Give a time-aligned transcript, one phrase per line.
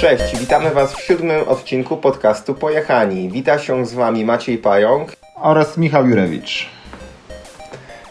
[0.00, 3.28] Cześć, witamy Was w siódmym odcinku podcastu Pojechani.
[3.28, 6.68] Wita się z Wami Maciej Pająk oraz Michał Jurewicz.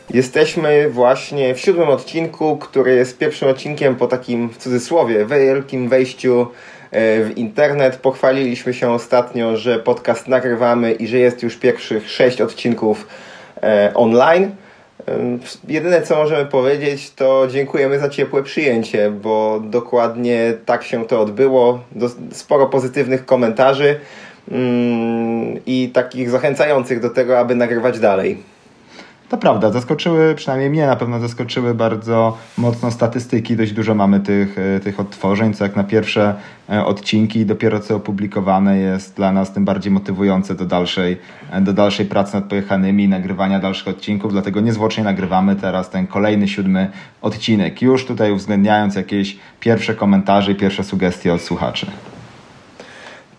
[0.09, 6.41] Jesteśmy właśnie w siódmym odcinku, który jest pierwszym odcinkiem po takim w cudzysłowie wielkim wejściu
[6.41, 7.95] e, w internet.
[7.95, 13.07] Pochwaliliśmy się ostatnio, że podcast nagrywamy i że jest już pierwszych sześć odcinków
[13.63, 14.51] e, online.
[15.67, 21.79] Jedyne co możemy powiedzieć, to dziękujemy za ciepłe przyjęcie, bo dokładnie tak się to odbyło.
[22.31, 23.99] Sporo pozytywnych komentarzy
[24.51, 28.37] mm, i takich zachęcających do tego, aby nagrywać dalej.
[29.29, 33.55] To prawda, zaskoczyły, przynajmniej mnie na pewno zaskoczyły bardzo mocno statystyki.
[33.55, 36.35] Dość dużo mamy tych, e, tych odtworzeń, co jak na pierwsze
[36.69, 41.17] e, odcinki dopiero co opublikowane jest dla nas tym bardziej motywujące do dalszej,
[41.51, 44.31] e, do dalszej pracy nad pojechanymi, nagrywania dalszych odcinków.
[44.31, 46.91] Dlatego niezwłocznie nagrywamy teraz ten kolejny siódmy
[47.21, 47.81] odcinek.
[47.81, 51.87] Już tutaj uwzględniając jakieś pierwsze komentarze i pierwsze sugestie od słuchaczy.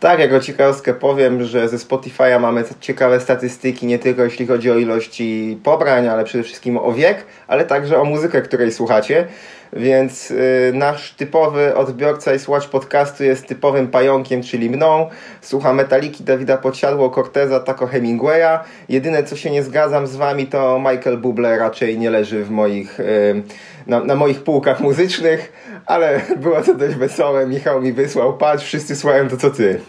[0.01, 4.79] Tak, jako ciekawostkę powiem, że ze Spotify'a mamy ciekawe statystyki, nie tylko jeśli chodzi o
[4.79, 9.27] ilości pobrań, ale przede wszystkim o wiek, ale także o muzykę, której słuchacie.
[9.73, 15.11] Więc y, nasz typowy odbiorca i słuchacz podcastu jest typowym pająkiem, czyli mną.
[15.41, 18.59] Słucha Metaliki, Dawida Podsiadło, Corteza, Taco Hemingwaya.
[18.89, 23.01] Jedyne co się nie zgadzam z wami to Michael Bublé raczej nie leży w moich,
[23.01, 23.43] y,
[23.87, 25.53] na, na moich półkach muzycznych,
[25.91, 27.47] ale było to dość wesołe.
[27.47, 29.81] Michał mi wysłał, patrz, wszyscy słuchają to co ty.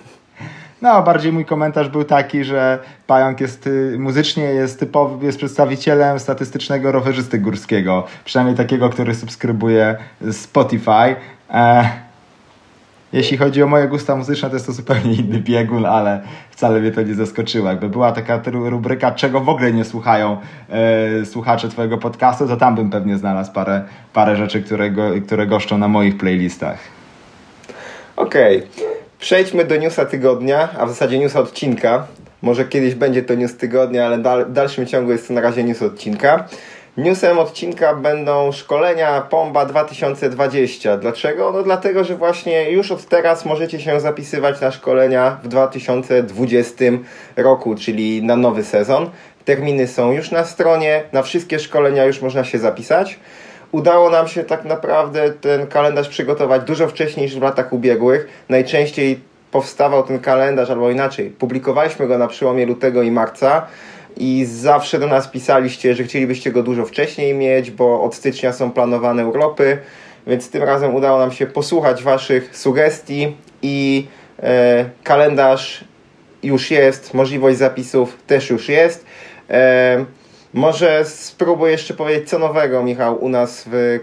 [0.81, 6.19] No, bardziej mój komentarz był taki, że Pająk jest y, muzycznie jest typowy, jest przedstawicielem
[6.19, 8.03] statystycznego rowerzysty górskiego.
[8.25, 9.97] Przynajmniej takiego, który subskrybuje
[10.31, 11.15] Spotify.
[11.49, 11.89] E,
[13.13, 16.91] jeśli chodzi o moje gusta muzyczne, to jest to zupełnie inny biegun, ale wcale mnie
[16.91, 17.69] to nie zaskoczyło.
[17.69, 20.37] Jakby była taka rubryka, czego w ogóle nie słuchają
[20.69, 25.47] e, słuchacze Twojego podcastu, to tam bym pewnie znalazł parę, parę rzeczy, które, go, które
[25.47, 26.79] goszczą na moich playlistach.
[28.15, 28.57] Okej.
[28.57, 29.01] Okay.
[29.19, 32.07] Przejdźmy do newsa tygodnia, a w zasadzie newsa odcinka.
[32.41, 35.81] Może kiedyś będzie to news tygodnia, ale w dalszym ciągu jest to na razie news
[35.81, 36.47] odcinka.
[36.97, 40.97] Newsem odcinka będą szkolenia Pomba 2020.
[40.97, 41.51] Dlaczego?
[41.51, 46.85] No dlatego, że właśnie już od teraz możecie się zapisywać na szkolenia w 2020
[47.35, 49.09] roku, czyli na nowy sezon.
[49.45, 53.19] Terminy są już na stronie, na wszystkie szkolenia już można się zapisać
[53.71, 58.27] udało nam się tak naprawdę ten kalendarz przygotować dużo wcześniej niż w latach ubiegłych.
[58.49, 59.19] Najczęściej
[59.51, 63.67] powstawał ten kalendarz, albo inaczej, publikowaliśmy go na przełomie lutego i marca
[64.17, 68.71] i zawsze do nas pisaliście, że chcielibyście go dużo wcześniej mieć, bo od stycznia są
[68.71, 69.77] planowane urlopy,
[70.27, 74.07] więc tym razem udało nam się posłuchać Waszych sugestii i
[74.43, 75.83] e, kalendarz
[76.43, 79.05] już jest, możliwość zapisów też już jest.
[79.49, 80.05] E,
[80.53, 83.99] może spróbuj jeszcze powiedzieć, co nowego, Michał, u nas w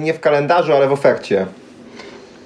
[0.00, 1.46] nie w kalendarzu, ale w ofercie.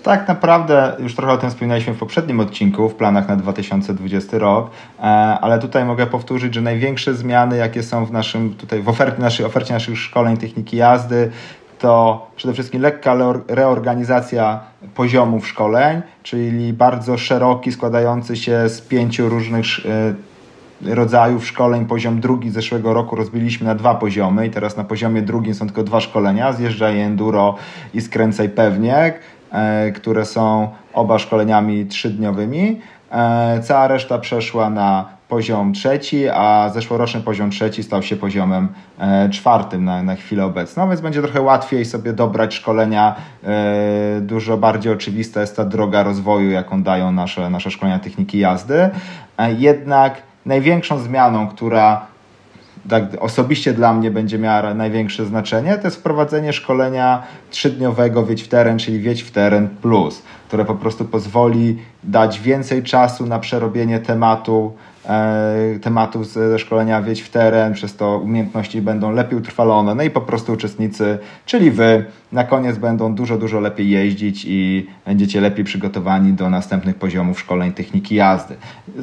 [0.08, 4.70] Tak naprawdę, już trochę o tym wspominaliśmy w poprzednim odcinku, w planach na 2020 rok,
[4.98, 9.22] e, ale tutaj mogę powtórzyć, że największe zmiany, jakie są w naszym, tutaj w ofercie,
[9.22, 11.30] naszej, ofercie naszych szkoleń techniki jazdy,
[11.78, 13.16] to przede wszystkim lekka
[13.48, 14.60] reorganizacja
[14.94, 21.86] poziomów szkoleń, czyli bardzo szeroki, składający się z pięciu różnych e, rodzajów szkoleń.
[21.86, 25.82] Poziom drugi zeszłego roku rozbiliśmy na dwa poziomy i teraz na poziomie drugim są tylko
[25.82, 27.54] dwa szkolenia, zjeżdżaj enduro
[27.94, 29.20] i skręcaj pewniek,
[29.94, 32.80] które są oba szkoleniami trzydniowymi.
[33.12, 39.28] E, cała reszta przeszła na poziom trzeci, a zeszłoroczny poziom trzeci stał się poziomem e,
[39.28, 43.14] czwartym na, na chwilę obecną, więc będzie trochę łatwiej sobie dobrać szkolenia.
[44.20, 48.90] Dużo bardziej oczywista jest ta droga rozwoju, jaką dają nasze, nasze szkolenia techniki jazdy.
[49.58, 52.06] Jednak największą zmianą, która
[52.88, 58.48] tak osobiście dla mnie będzie miała największe znaczenie, to jest wprowadzenie szkolenia trzydniowego Wiedź w
[58.48, 63.98] teren, czyli Wiedź w teren plus, które po prostu pozwoli dać więcej czasu na przerobienie
[63.98, 64.72] tematu
[65.82, 70.20] tematów ze szkolenia Wiedź w teren, przez to umiejętności będą lepiej utrwalone, no i po
[70.20, 76.32] prostu uczestnicy, czyli Wy, na koniec będą dużo, dużo lepiej jeździć i będziecie lepiej przygotowani
[76.32, 78.54] do następnych poziomów szkoleń techniki jazdy.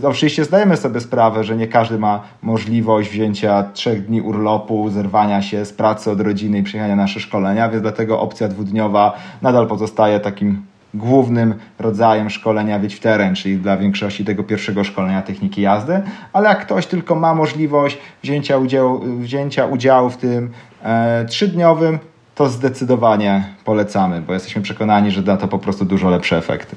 [0.03, 5.65] Oczywiście zdajemy sobie sprawę, że nie każdy ma możliwość wzięcia trzech dni urlopu, zerwania się
[5.65, 10.19] z pracy od rodziny i przyjechania na nasze szkolenia, więc dlatego opcja dwudniowa nadal pozostaje
[10.19, 10.61] takim
[10.95, 16.01] głównym rodzajem szkolenia wiedź w teren, czyli dla większości tego pierwszego szkolenia techniki jazdy,
[16.33, 20.51] ale jak ktoś tylko ma możliwość wzięcia udziału, wzięcia udziału w tym
[20.83, 21.99] e, trzydniowym,
[22.35, 26.75] to zdecydowanie polecamy, bo jesteśmy przekonani, że da to po prostu dużo lepsze efekty.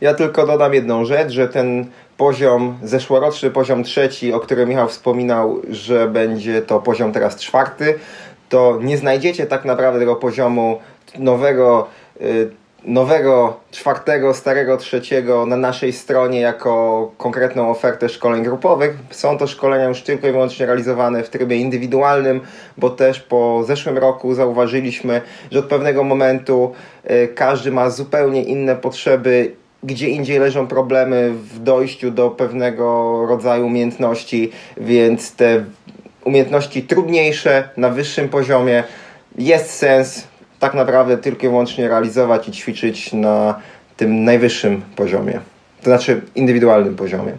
[0.00, 1.86] Ja tylko dodam jedną rzecz, że ten
[2.16, 7.98] poziom, zeszłoroczny poziom trzeci, o którym Michał wspominał, że będzie to poziom teraz czwarty,
[8.48, 10.80] to nie znajdziecie tak naprawdę tego poziomu
[11.18, 11.86] nowego
[12.20, 12.50] y,
[12.86, 18.96] nowego, czwartego, starego, trzeciego na naszej stronie jako konkretną ofertę szkoleń grupowych.
[19.10, 22.40] Są to szkolenia już tylko i wyłącznie realizowane w trybie indywidualnym,
[22.78, 26.72] bo też po zeszłym roku zauważyliśmy, że od pewnego momentu
[27.10, 33.66] y, każdy ma zupełnie inne potrzeby gdzie indziej leżą problemy w dojściu do pewnego rodzaju
[33.66, 35.64] umiejętności, więc te
[36.24, 38.84] umiejętności trudniejsze na wyższym poziomie
[39.38, 40.26] jest sens
[40.58, 43.60] tak naprawdę tylko i wyłącznie realizować i ćwiczyć na
[43.96, 45.40] tym najwyższym poziomie,
[45.82, 47.32] to znaczy indywidualnym poziomie.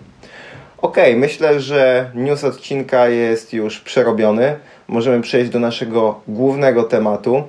[0.82, 4.56] Ok, myślę, że news odcinka jest już przerobiony.
[4.88, 7.44] Możemy przejść do naszego głównego tematu.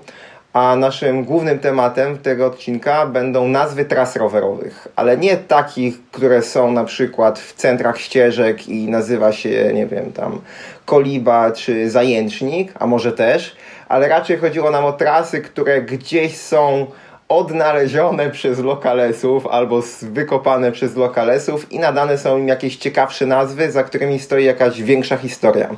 [0.59, 6.73] A naszym głównym tematem tego odcinka będą nazwy tras rowerowych, ale nie takich, które są
[6.73, 10.41] na przykład w centrach ścieżek i nazywa się, nie wiem, tam
[10.85, 13.57] Koliba czy Zajęcznik, a może też,
[13.89, 16.87] ale raczej chodziło nam o trasy, które gdzieś są
[17.29, 23.85] odnalezione przez lokalesów albo wykopane przez lokalesów i nadane są im jakieś ciekawsze nazwy, za
[23.85, 25.69] którymi stoi jakaś większa historia.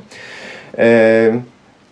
[0.77, 1.41] Yy,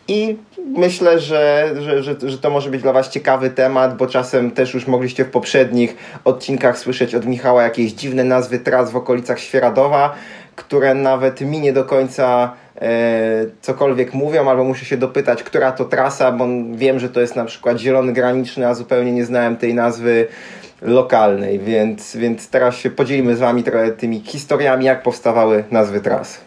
[0.09, 0.37] I
[0.77, 4.73] myślę, że, że, że, że to może być dla Was ciekawy temat, bo czasem też
[4.73, 10.15] już mogliście w poprzednich odcinkach słyszeć od Michała jakieś dziwne nazwy tras w okolicach Świeradowa,
[10.55, 12.89] które nawet mi nie do końca e,
[13.61, 17.45] cokolwiek mówią, albo muszę się dopytać, która to trasa, bo wiem, że to jest na
[17.45, 20.27] przykład Zielony Graniczny, a zupełnie nie znałem tej nazwy
[20.81, 26.41] lokalnej, więc, więc teraz się podzielimy z Wami trochę tymi historiami, jak powstawały nazwy tras.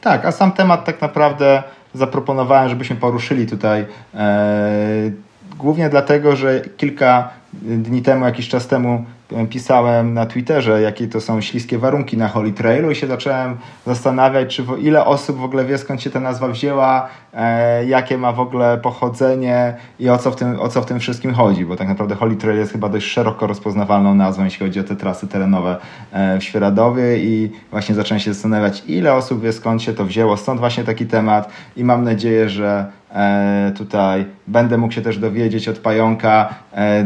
[0.00, 1.62] Tak, a sam temat tak naprawdę
[1.94, 5.10] zaproponowałem, żebyśmy poruszyli tutaj e,
[5.58, 7.30] głównie dlatego, że kilka
[7.62, 9.04] dni temu, jakiś czas temu
[9.50, 13.56] pisałem na Twitterze, jakie to są śliskie warunki na Holy Trailu i się zacząłem
[13.86, 18.32] zastanawiać, czy ile osób w ogóle wie, skąd się ta nazwa wzięła, e, jakie ma
[18.32, 21.76] w ogóle pochodzenie i o co, w tym, o co w tym wszystkim chodzi, bo
[21.76, 25.28] tak naprawdę Holy Trail jest chyba dość szeroko rozpoznawalną nazwą, jeśli chodzi o te trasy
[25.28, 25.76] terenowe
[26.12, 30.36] e, w Świeradowie i właśnie zacząłem się zastanawiać, ile osób wie, skąd się to wzięło,
[30.36, 35.68] stąd właśnie taki temat i mam nadzieję, że e, tutaj będę mógł się też dowiedzieć
[35.68, 37.04] od Pająka, e,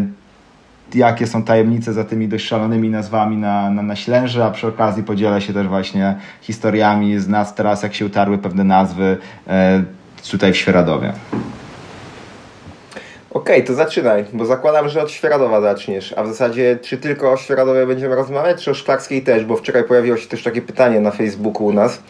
[0.94, 5.02] jakie są tajemnice za tymi dość szalonymi nazwami na, na, na Ślęży, a przy okazji
[5.02, 9.16] podzielę się też właśnie historiami z nas teraz, jak się utarły pewne nazwy
[9.48, 9.82] e,
[10.30, 11.12] tutaj w Świeradowie.
[13.30, 16.14] Okej, okay, to zaczynaj, bo zakładam, że od Świeradowa zaczniesz.
[16.16, 19.44] A w zasadzie, czy tylko o Świeradowie będziemy rozmawiać, czy o Szklarskiej też?
[19.44, 22.02] Bo wczoraj pojawiło się też takie pytanie na Facebooku u nas.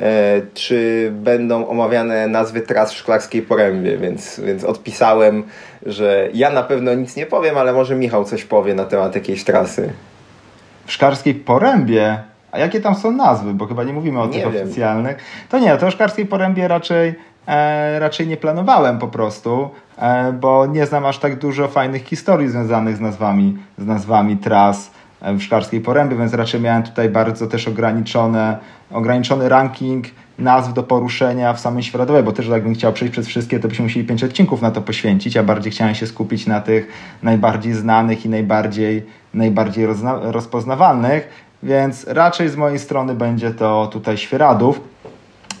[0.00, 5.44] E, czy będą omawiane nazwy tras w Szklarskiej Porębie, więc, więc odpisałem,
[5.86, 9.44] że ja na pewno nic nie powiem, ale może Michał coś powie na temat jakiejś
[9.44, 9.92] trasy.
[10.86, 12.18] W Szklarskiej Porębie?
[12.52, 13.54] A jakie tam są nazwy?
[13.54, 14.64] Bo chyba nie mówimy o nie tych wiem.
[14.64, 15.16] oficjalnych.
[15.48, 17.14] To nie, to o Szklarskiej Porębie raczej,
[17.48, 22.48] e, raczej nie planowałem po prostu, e, bo nie znam aż tak dużo fajnych historii
[22.48, 24.90] związanych z nazwami, z nazwami tras
[25.22, 28.58] w Szklarskiej Porębie, więc raczej miałem tutaj bardzo też ograniczone,
[28.90, 30.06] ograniczony ranking
[30.38, 33.82] nazw do poruszenia w samej Świeradowej, bo też jakbym chciał przejść przez wszystkie, to byśmy
[33.82, 36.88] musieli pięć odcinków na to poświęcić, a bardziej chciałem się skupić na tych
[37.22, 39.86] najbardziej znanych i najbardziej, najbardziej
[40.22, 41.28] rozpoznawalnych,
[41.62, 44.80] więc raczej z mojej strony będzie to tutaj Świeradów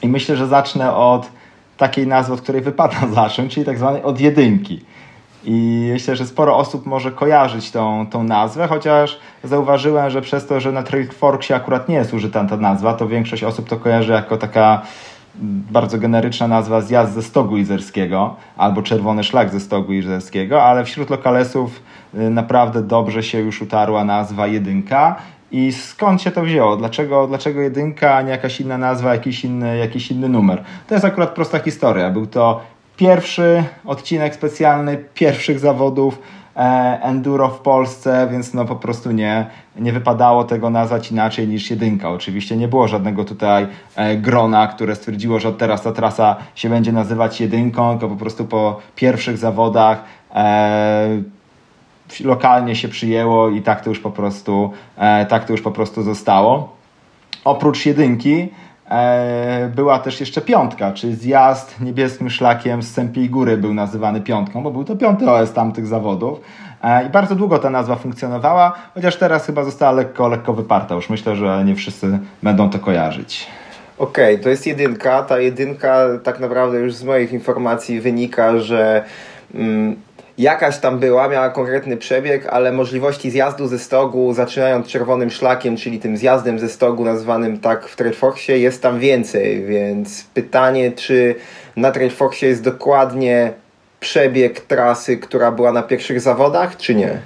[0.02, 1.30] i myślę, że zacznę od
[1.76, 4.84] takiej nazwy, od której wypada zacząć, czyli tak zwanej od jedynki.
[5.50, 10.60] I myślę, że sporo osób może kojarzyć tą, tą nazwę, chociaż zauważyłem, że przez to,
[10.60, 14.36] że na Trailforksie akurat nie jest użyta ta nazwa, to większość osób to kojarzy jako
[14.36, 14.82] taka
[15.72, 21.10] bardzo generyczna nazwa zjazd ze stogu izerskiego albo czerwony szlak ze stogu izerskiego, ale wśród
[21.10, 21.82] lokalesów
[22.14, 25.16] y, naprawdę dobrze się już utarła nazwa jedynka.
[25.50, 26.76] I skąd się to wzięło?
[26.76, 30.62] Dlaczego, dlaczego jedynka, a nie jakaś inna nazwa, jakiś inny, jakiś inny numer?
[30.86, 32.10] To jest akurat prosta historia.
[32.10, 32.60] Był to
[32.98, 36.18] pierwszy odcinek specjalny pierwszych zawodów
[36.56, 36.60] e,
[37.02, 42.10] enduro w Polsce, więc no po prostu nie, nie wypadało tego nazwać inaczej niż jedynka.
[42.10, 46.68] Oczywiście nie było żadnego tutaj e, grona, które stwierdziło, że od teraz ta trasa się
[46.68, 51.22] będzie nazywać jedynką, tylko po prostu po pierwszych zawodach e,
[52.24, 54.72] lokalnie się przyjęło i tak to już po prostu,
[55.28, 56.76] tak to już po prostu zostało.
[57.44, 58.67] Oprócz jedynki E,
[59.74, 64.70] była też jeszcze piątka, czy zjazd niebieskim szlakiem z Sępiej Góry był nazywany piątką, bo
[64.70, 66.40] był to piąty OS tamtych zawodów.
[66.82, 70.94] E, I bardzo długo ta nazwa funkcjonowała, chociaż teraz chyba została lekko, lekko wyparta.
[70.94, 73.46] Już myślę, że nie wszyscy będą to kojarzyć.
[73.98, 75.22] Okej, okay, to jest jedynka.
[75.22, 79.04] Ta jedynka tak naprawdę już z moich informacji wynika, że
[79.54, 79.96] mm,
[80.38, 85.98] jakaś tam była, miała konkretny przebieg, ale możliwości zjazdu ze stogu, zaczynając czerwonym szlakiem, czyli
[85.98, 91.34] tym zjazdem ze stogu nazwanym tak w Trailforksie, jest tam więcej, więc pytanie, czy
[91.76, 93.52] na Trailforksie jest dokładnie
[94.00, 97.18] przebieg trasy, która była na pierwszych zawodach, czy nie?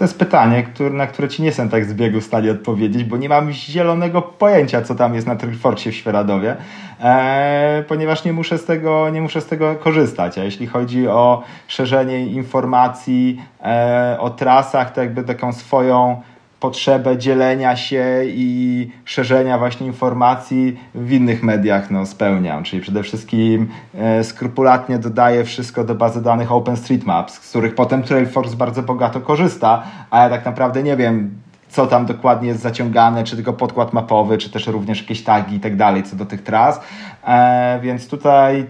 [0.00, 3.04] To jest pytanie, które, na które ci nie jestem tak z biegu w stanie odpowiedzieć,
[3.04, 6.56] bo nie mam zielonego pojęcia, co tam jest na Trójforcie w Świeradowie,
[7.00, 10.38] e, ponieważ nie muszę, z tego, nie muszę z tego korzystać.
[10.38, 16.22] A jeśli chodzi o szerzenie informacji e, o trasach, to jakby taką swoją
[16.60, 22.64] potrzebę dzielenia się i szerzenia właśnie informacji w innych mediach no, spełniam.
[22.64, 28.56] Czyli przede wszystkim e, skrupulatnie dodaję wszystko do bazy danych OpenStreetMaps, z których potem Trailforce
[28.56, 31.30] bardzo bogato korzysta, a ja tak naprawdę nie wiem,
[31.68, 35.60] co tam dokładnie jest zaciągane, czy tylko podkład mapowy, czy też również jakieś tagi i
[35.60, 36.80] tak dalej co do tych tras.
[37.26, 38.66] E, więc tutaj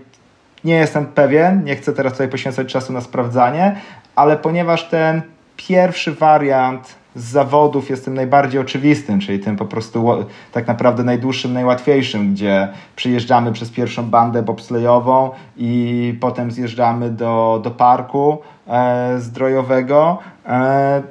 [0.65, 3.77] nie jestem pewien, nie chcę teraz tutaj poświęcać czasu na sprawdzanie,
[4.17, 5.23] ale ponieważ ten
[5.57, 10.09] pierwszy wariant z zawodów jest tym najbardziej oczywistym, czyli tym po prostu
[10.53, 17.71] tak naprawdę najdłuższym, najłatwiejszym, gdzie przyjeżdżamy przez pierwszą bandę bobslejową i potem zjeżdżamy do, do
[17.71, 18.39] parku
[18.69, 20.19] e, zdrojowego.
[20.47, 21.03] E,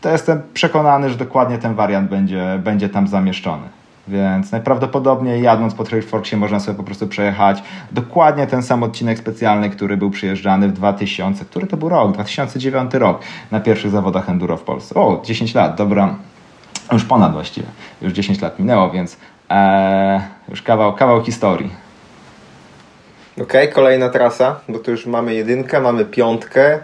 [0.00, 3.77] to jestem przekonany, że dokładnie ten wariant będzie, będzie tam zamieszczony.
[4.08, 7.62] Więc najprawdopodobniej jadąc po Trailforksie można sobie po prostu przejechać
[7.92, 12.94] dokładnie ten sam odcinek specjalny, który był przyjeżdżany w 2000, który to był rok, 2009
[12.94, 14.94] rok na pierwszych zawodach enduro w Polsce.
[14.94, 16.14] O, 10 lat, dobra,
[16.92, 17.66] już ponad właściwie,
[18.02, 19.16] już 10 lat minęło, więc
[19.50, 21.70] ee, już kawał, kawał historii.
[23.34, 26.78] Okej, okay, kolejna trasa, bo tu już mamy jedynkę, mamy piątkę.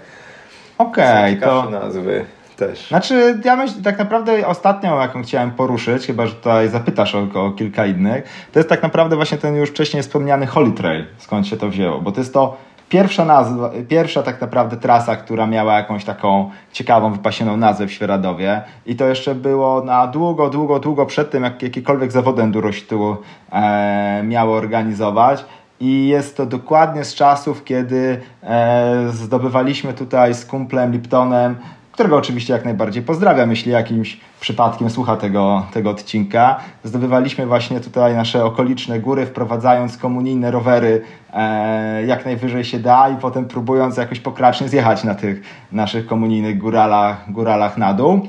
[0.79, 1.71] Okej, okay, to...
[1.71, 2.25] nazwy
[2.57, 2.89] też.
[2.89, 7.51] Znaczy, ja myślę, tak naprawdę ostatnią, jaką chciałem poruszyć, chyba, że tutaj zapytasz o, o,
[7.51, 11.57] kilka innych, to jest tak naprawdę właśnie ten już wcześniej wspomniany Holy Trail, skąd się
[11.57, 12.57] to wzięło, bo to jest to
[12.89, 18.63] pierwsza nazwa, pierwsza tak naprawdę trasa, która miała jakąś taką ciekawą, wypasioną nazwę w Świeradowie
[18.87, 22.87] i to jeszcze było na długo, długo, długo przed tym, jak jakiekolwiek zawody enduro się
[22.87, 23.17] tu
[23.53, 25.45] e, miało organizować
[25.81, 31.57] i jest to dokładnie z czasów, kiedy e, zdobywaliśmy tutaj z kumplem Liptonem
[31.95, 36.61] którego oczywiście jak najbardziej pozdrawiam, jeśli jakimś przypadkiem słucha tego, tego odcinka.
[36.85, 43.17] Zdobywaliśmy właśnie tutaj nasze okoliczne góry, wprowadzając komunijne rowery e, jak najwyżej się da i
[43.17, 48.29] potem próbując jakoś pokracznie zjechać na tych naszych komunijnych góralach, góralach na dół.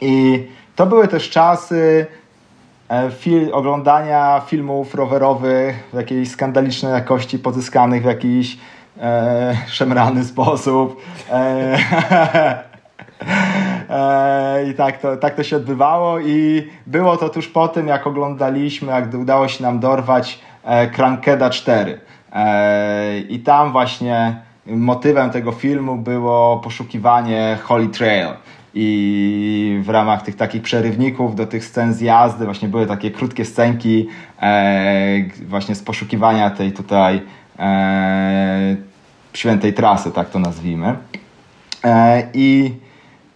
[0.00, 2.06] I to były też czasy
[2.88, 8.58] e, fil, oglądania filmów rowerowych w jakiejś skandalicznej jakości, pozyskanych w jakiś
[9.00, 11.02] e, szemrany sposób.
[11.30, 12.66] E,
[14.70, 18.92] I tak to, tak to się odbywało i było to tuż po tym, jak oglądaliśmy,
[18.92, 20.38] jak udało się nam dorwać
[20.92, 22.00] Krankeda e, 4.
[22.32, 28.28] E, I tam właśnie motywem tego filmu było poszukiwanie Holy Trail.
[28.74, 33.44] I w ramach tych takich przerywników do tych scen z jazdy właśnie były takie krótkie
[33.44, 34.08] scenki
[35.48, 37.22] właśnie z poszukiwania tej tutaj
[39.32, 40.96] świętej trasy, tak to nazwijmy.
[42.34, 42.74] I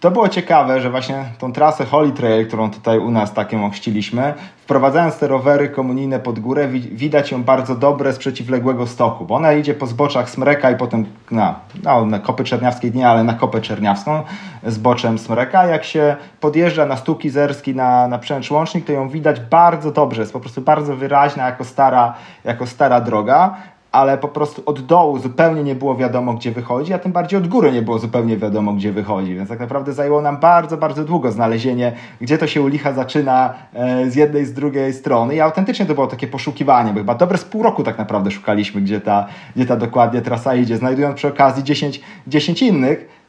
[0.01, 4.33] to było ciekawe, że właśnie tą trasę Holy Trail, którą tutaj u nas taką ochściliśmy,
[4.57, 9.53] wprowadzając te rowery komunijne pod górę, widać ją bardzo dobre z przeciwległego stoku, bo ona
[9.53, 13.61] idzie po zboczach Smreka i potem na, no, na Kopy Czerniawskiej nie, ale na Kopę
[13.61, 14.23] Czerniawską
[14.67, 15.65] zboczem Smreka.
[15.65, 20.21] Jak się podjeżdża na Stuk Izerski, na, na Przęcz Łącznik, to ją widać bardzo dobrze,
[20.21, 23.55] jest po prostu bardzo wyraźna jako stara, jako stara droga
[23.91, 27.47] ale po prostu od dołu zupełnie nie było wiadomo, gdzie wychodzi, a tym bardziej od
[27.47, 29.35] góry nie było zupełnie wiadomo, gdzie wychodzi.
[29.35, 33.53] Więc tak naprawdę zajęło nam bardzo, bardzo długo znalezienie, gdzie to się u licha zaczyna
[33.73, 35.35] e, z jednej, z drugiej strony.
[35.35, 38.81] I autentycznie to było takie poszukiwanie, bo chyba dobre z pół roku tak naprawdę szukaliśmy,
[38.81, 43.20] gdzie ta, gdzie ta dokładnie trasa idzie, znajdując przy okazji 10, 10 innych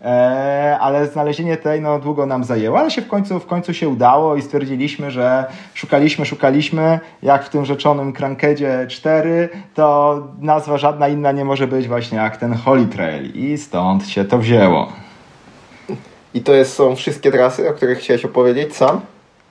[0.80, 4.36] ale znalezienie tej no, długo nam zajęło, ale się w końcu, w końcu się udało
[4.36, 5.44] i stwierdziliśmy, że
[5.74, 11.88] szukaliśmy, szukaliśmy, jak w tym rzeczonym Krankedzie 4, to nazwa żadna inna nie może być
[11.88, 14.88] właśnie jak ten Holy Trail i stąd się to wzięło.
[16.34, 19.00] I to jest, są wszystkie trasy, o których chciałeś opowiedzieć sam?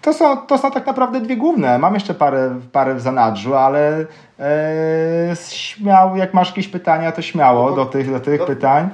[0.01, 1.79] To są, to są tak naprawdę dwie główne.
[1.79, 4.05] Mam jeszcze parę, parę w zanadrzu, ale
[4.39, 8.89] e, śmiał, jak masz jakieś pytania, to śmiało no, do tych, do tych no, pytań.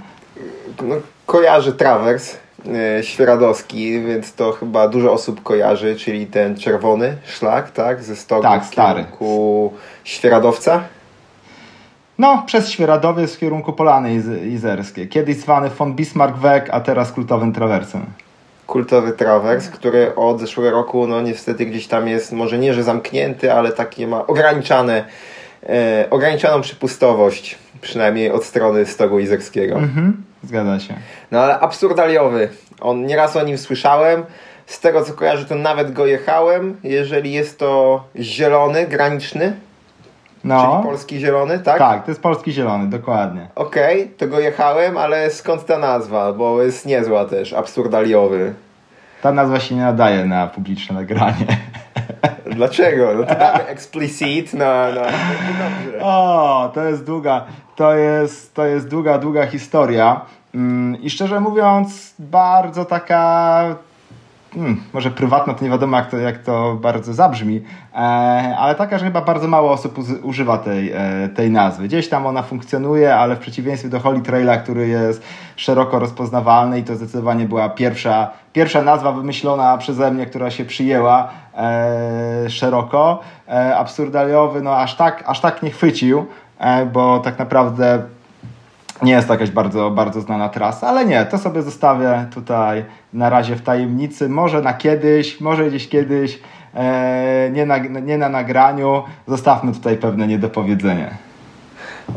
[0.82, 0.96] No,
[1.28, 2.38] kojarzy Travers
[2.98, 8.04] e, Świeradowski, więc to chyba dużo osób kojarzy, czyli ten czerwony szlak, tak?
[8.04, 9.00] Ze stogu tak, stary.
[9.04, 10.84] kierunku Świeradowca.
[12.18, 14.14] No, przez Świeradowiec w kierunku Polany
[14.46, 15.08] Izerskie.
[15.08, 18.06] Kiedyś zwany von Bismarck Weg, a teraz kultowym trawersem.
[18.68, 23.54] Kultowy trawers, który od zeszłego roku, no niestety gdzieś tam jest, może nie, że zamknięty,
[23.54, 25.06] ale takie ma ograniczane,
[25.70, 29.76] e, ograniczoną przypustowość, przynajmniej od strony stogu izerskiego.
[29.76, 30.27] Mhm.
[30.44, 30.94] Zgadza się.
[31.32, 32.50] No ale absurdaliowy.
[32.82, 34.24] On nieraz o nim słyszałem.
[34.66, 36.78] Z tego co kojarzę, to nawet go jechałem.
[36.84, 39.54] Jeżeli jest to zielony, graniczny.
[40.44, 40.62] No.
[40.62, 41.78] Czyli polski zielony, tak?
[41.78, 43.48] Tak, to jest polski zielony, dokładnie.
[43.56, 46.34] Okej, okay, to go jechałem, ale skąd ta nazwa?
[46.34, 48.54] Bo jest niezła też, absurdaliowy.
[49.22, 51.46] Ta nazwa się nie nadaje na publiczne nagranie.
[52.56, 53.14] Dlaczego?
[53.14, 55.02] No to damy explicit na, na...
[56.02, 57.46] O, to jest długa,
[57.76, 60.22] to jest, to jest długa, długa historia.
[60.56, 63.76] Mm, I szczerze mówiąc, bardzo taka
[64.54, 67.62] hmm, może prywatna, to nie wiadomo jak to, jak to bardzo zabrzmi,
[67.94, 67.98] e,
[68.58, 71.88] ale taka, że chyba bardzo mało osób używa tej, e, tej nazwy.
[71.88, 75.24] Gdzieś tam ona funkcjonuje, ale w przeciwieństwie do Holy Traila, który jest
[75.56, 81.30] szeroko rozpoznawalny i to zdecydowanie była pierwsza, pierwsza nazwa wymyślona przeze mnie, która się przyjęła
[81.58, 83.20] e, szeroko.
[83.50, 86.26] E, absurdaliowy, no aż tak, aż tak nie chwycił,
[86.60, 88.02] e, bo tak naprawdę
[89.02, 93.30] nie jest to jakaś bardzo, bardzo znana trasa, ale nie, to sobie zostawię tutaj na
[93.30, 94.30] razie w tajemnicy.
[94.30, 96.40] Może na kiedyś, może gdzieś kiedyś,
[96.76, 99.04] e, nie, na, nie na nagraniu.
[99.28, 101.12] Zostawmy tutaj pewne niedopowiedzenie.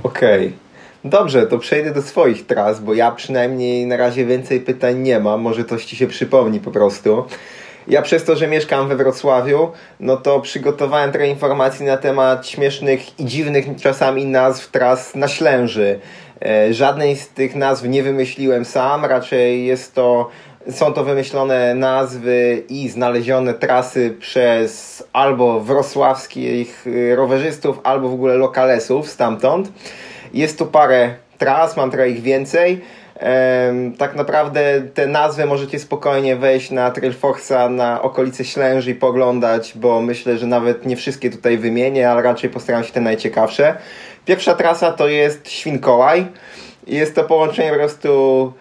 [0.03, 0.47] Okej.
[0.47, 0.71] Okay.
[1.05, 5.41] Dobrze, to przejdę do swoich tras, bo ja przynajmniej na razie więcej pytań nie mam.
[5.41, 7.25] Może coś ci się przypomni po prostu.
[7.89, 9.71] Ja przez to, że mieszkam we Wrocławiu,
[10.01, 16.01] no to przygotowałem trochę informacji na temat śmiesznych i dziwnych czasami nazw tras na Ślęży.
[16.47, 20.29] E, żadnej z tych nazw nie wymyśliłem sam, raczej jest to,
[20.71, 28.35] są to wymyślone nazwy i znalezione trasy przez albo wrocławskich e, rowerzystów, albo w ogóle
[28.35, 29.73] lokalesów stamtąd.
[30.35, 32.81] Jest tu parę tras, mam trochę ich więcej.
[33.99, 40.03] Tak naprawdę te nazwy możecie spokojnie wejść na Trailforce'a na okolice Ślęży i poglądać, bo
[40.03, 43.77] myślę, że nawet nie wszystkie tutaj wymienię, ale raczej postaram się te najciekawsze.
[44.25, 46.27] Pierwsza trasa to jest Świnkołaj.
[46.87, 48.53] Jest to połączenie po prostu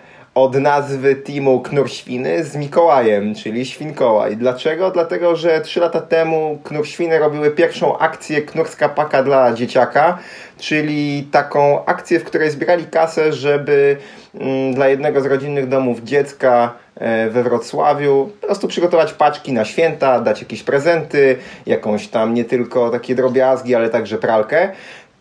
[0.43, 4.37] od nazwy teamu Knurświny z Mikołajem, czyli Świnkołaj.
[4.37, 4.91] Dlaczego?
[4.91, 10.17] Dlatego, że trzy lata temu Knurświny robiły pierwszą akcję Knurska Paka dla dzieciaka,
[10.57, 13.97] czyli taką akcję, w której zbierali kasę, żeby
[14.35, 19.65] mm, dla jednego z rodzinnych domów dziecka e, we Wrocławiu po prostu przygotować paczki na
[19.65, 24.69] święta, dać jakieś prezenty, jakąś tam nie tylko takie drobiazgi, ale także pralkę.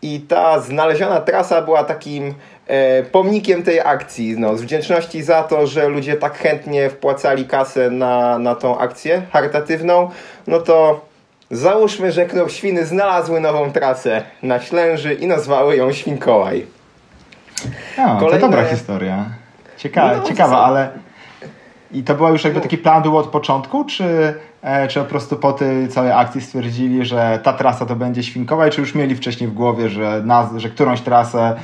[0.01, 2.33] I ta znaleziona trasa była takim
[3.11, 4.35] pomnikiem tej akcji.
[4.39, 9.21] No, z wdzięczności za to, że ludzie tak chętnie wpłacali kasę na, na tą akcję
[9.31, 10.09] charytatywną,
[10.47, 11.05] no to
[11.51, 16.65] załóżmy, że Świny znalazły nową trasę na Ślęży i nazwały ją Świnkołaj.
[17.97, 18.39] O, Kolejne...
[18.39, 19.25] to dobra historia.
[19.77, 20.65] Cieka no, ciekawa, co?
[20.65, 20.89] ale
[21.91, 25.37] i to był już jakby taki plan był od początku, czy, e, czy po prostu
[25.37, 29.49] po tej całej akcji stwierdzili, że ta trasa to będzie Świnkowa, czy już mieli wcześniej
[29.49, 30.23] w głowie, że,
[30.57, 31.55] że którąś trasę e,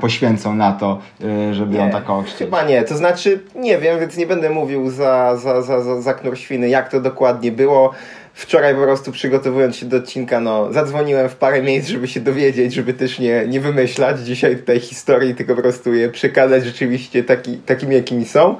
[0.00, 2.04] poświęcą na to, e, żeby nie, ją tak?
[2.38, 6.14] Chyba nie, to znaczy nie wiem, więc nie będę mówił za, za, za, za, za
[6.14, 7.92] Knur Świny, jak to dokładnie było.
[8.34, 12.74] Wczoraj po prostu przygotowując się do odcinka, no, zadzwoniłem w parę miejsc, żeby się dowiedzieć,
[12.74, 17.56] żeby też nie, nie wymyślać dzisiaj tutaj historii, tylko po prostu je przekazać rzeczywiście taki,
[17.56, 18.56] takimi, jakimi są.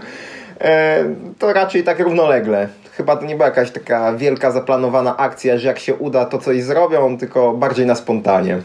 [0.60, 1.04] E,
[1.38, 2.68] to raczej tak równolegle.
[2.92, 6.62] Chyba to nie była jakaś taka wielka, zaplanowana akcja, że jak się uda, to coś
[6.62, 8.58] zrobią, tylko bardziej na spontanie.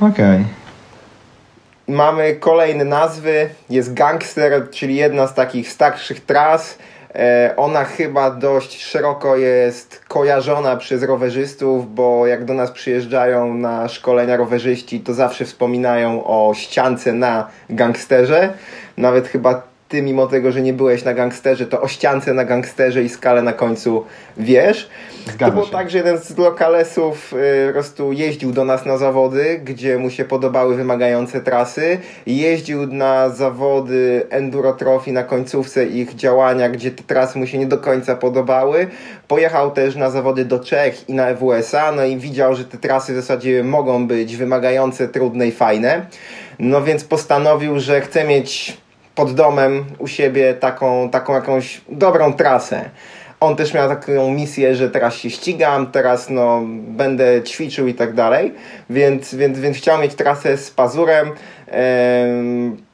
[0.00, 0.10] Okej.
[0.10, 0.44] Okay.
[1.90, 3.48] Mamy kolejne nazwy.
[3.70, 6.78] Jest Gangster, czyli jedna z takich starszych tras.
[7.14, 13.88] E, ona chyba dość szeroko jest kojarzona przez rowerzystów, bo jak do nas przyjeżdżają na
[13.88, 18.52] szkolenia rowerzyści, to zawsze wspominają o ściance na gangsterze.
[18.96, 23.02] Nawet chyba ty, mimo tego, że nie byłeś na gangsterze, to o ściance na gangsterze
[23.02, 24.04] i skalę na końcu
[24.36, 24.90] wiesz.
[25.26, 25.72] Zgadza to było się.
[25.72, 30.10] tak, że jeden z lokalesów y, po prostu jeździł do nas na zawody, gdzie mu
[30.10, 31.98] się podobały wymagające trasy.
[32.26, 37.66] Jeździł na zawody Enduro Trophy na końcówce ich działania, gdzie te trasy mu się nie
[37.66, 38.86] do końca podobały.
[39.28, 43.12] Pojechał też na zawody do Czech i na EWSA, no i widział, że te trasy
[43.12, 46.06] w zasadzie mogą być wymagające, trudne i fajne.
[46.58, 48.76] No więc postanowił, że chce mieć
[49.14, 52.90] pod domem u siebie taką, taką jakąś dobrą trasę.
[53.40, 58.14] On też miał taką misję, że teraz się ścigam, teraz no, będę ćwiczył i tak
[58.14, 58.54] dalej,
[58.90, 61.30] więc, więc, więc chciał mieć trasę z pazurem,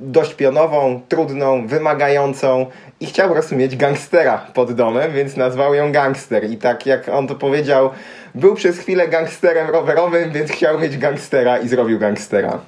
[0.00, 2.66] dość pionową, trudną, wymagającą
[3.00, 6.50] i chciał po prostu mieć gangstera pod domem, więc nazwał ją Gangster.
[6.50, 7.90] I tak jak on to powiedział,
[8.34, 12.58] był przez chwilę gangsterem rowerowym, więc chciał mieć gangstera i zrobił gangstera.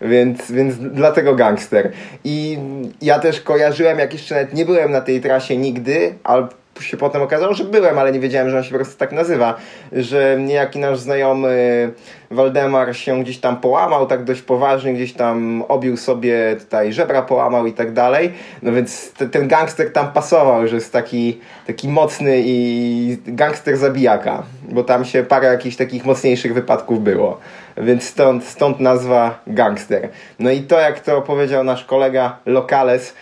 [0.00, 1.92] Więc, więc dlatego gangster.
[2.24, 2.58] I
[3.02, 6.48] ja też kojarzyłem, jak jeszcze nawet nie byłem na tej trasie nigdy, ale
[6.80, 9.54] się potem okazało, że byłem, ale nie wiedziałem, że on się po prostu tak nazywa,
[9.92, 11.92] że niejaki nasz znajomy
[12.30, 17.66] Waldemar się gdzieś tam połamał, tak dość poważnie, gdzieś tam obił sobie tutaj żebra połamał
[17.66, 18.32] i tak dalej,
[18.62, 24.42] no więc te, ten gangster tam pasował, że jest taki, taki mocny i gangster zabijaka,
[24.68, 27.38] bo tam się parę jakichś takich mocniejszych wypadków było,
[27.76, 30.08] więc stąd, stąd nazwa gangster.
[30.38, 33.14] No i to, jak to powiedział nasz kolega Lokales,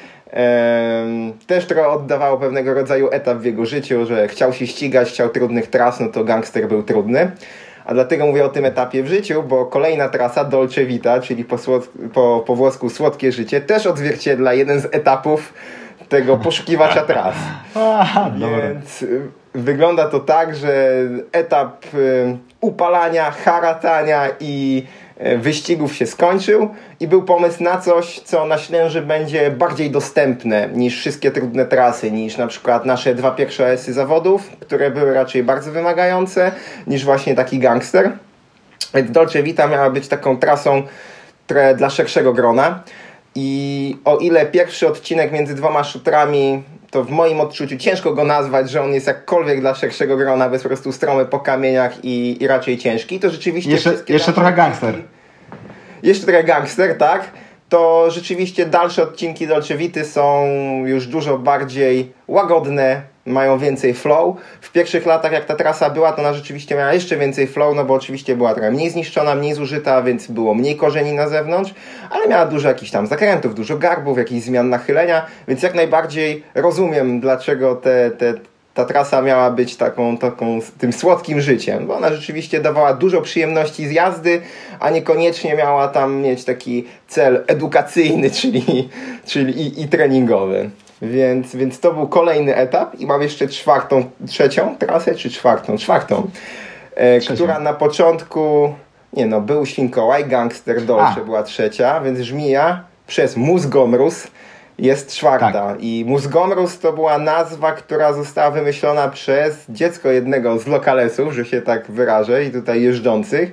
[1.46, 5.66] też trochę oddawało pewnego rodzaju etap w jego życiu, że chciał się ścigać, chciał trudnych
[5.66, 7.30] tras, no to gangster był trudny.
[7.84, 11.56] A dlatego mówię o tym etapie w życiu, bo kolejna trasa Dolce Vita, czyli po,
[12.14, 15.52] po, po włosku Słodkie Życie, też odzwierciedla jeden z etapów
[16.08, 17.34] tego poszukiwacza tras.
[18.62, 19.20] Więc y,
[19.54, 24.86] wygląda to tak, że etap y, upalania, haratania i
[25.36, 26.68] wyścigów się skończył
[27.00, 32.10] i był pomysł na coś, co na Ślęży będzie bardziej dostępne niż wszystkie trudne trasy,
[32.10, 36.52] niż na przykład nasze dwa pierwsze esy zawodów, które były raczej bardzo wymagające,
[36.86, 38.12] niż właśnie taki gangster.
[39.08, 40.82] Dolce Vita miała być taką trasą
[41.76, 42.82] dla szerszego grona.
[43.34, 48.70] I o ile pierwszy odcinek między dwoma szutrami to w moim odczuciu ciężko go nazwać,
[48.70, 52.46] że on jest jakkolwiek dla szerszego grona, bez po prostu stromy po kamieniach i, i
[52.46, 53.70] raczej ciężki, to rzeczywiście...
[53.70, 54.94] Jeszcze, jeszcze trochę gangster.
[56.02, 57.30] Jeszcze trochę gangster, tak?
[57.68, 60.46] To rzeczywiście dalsze odcinki Dolce Vity są
[60.86, 64.36] już dużo bardziej łagodne, mają więcej flow.
[64.60, 67.84] W pierwszych latach, jak ta trasa była, to ona rzeczywiście miała jeszcze więcej flow, no
[67.84, 71.74] bo oczywiście była trochę mniej zniszczona, mniej zużyta, więc było mniej korzeni na zewnątrz,
[72.10, 77.20] ale miała dużo jakichś tam zakrętów, dużo garbów, jakichś zmian nachylenia, więc jak najbardziej rozumiem,
[77.20, 78.34] dlaczego te, te,
[78.74, 83.86] ta trasa miała być taką, taką tym słodkim życiem, bo ona rzeczywiście dawała dużo przyjemności
[83.88, 84.40] z jazdy,
[84.80, 88.88] a niekoniecznie miała tam mieć taki cel edukacyjny, czyli,
[89.26, 90.70] czyli i, i treningowy.
[91.02, 95.78] Więc, więc to był kolejny etap i mam jeszcze czwartą, trzecią trasę, czy czwartą?
[95.78, 96.30] Czwartą,
[96.94, 98.74] e, która na początku,
[99.12, 101.24] nie no, był Świnkołaj, Gangster Dolce a.
[101.24, 104.26] była trzecia, więc Żmija przez Mózgomrus
[104.78, 105.52] jest czwarta.
[105.52, 105.76] Tak.
[105.80, 111.62] I Mózgomrus to była nazwa, która została wymyślona przez dziecko jednego z lokalesów, że się
[111.62, 113.52] tak wyrażę, i tutaj jeżdżących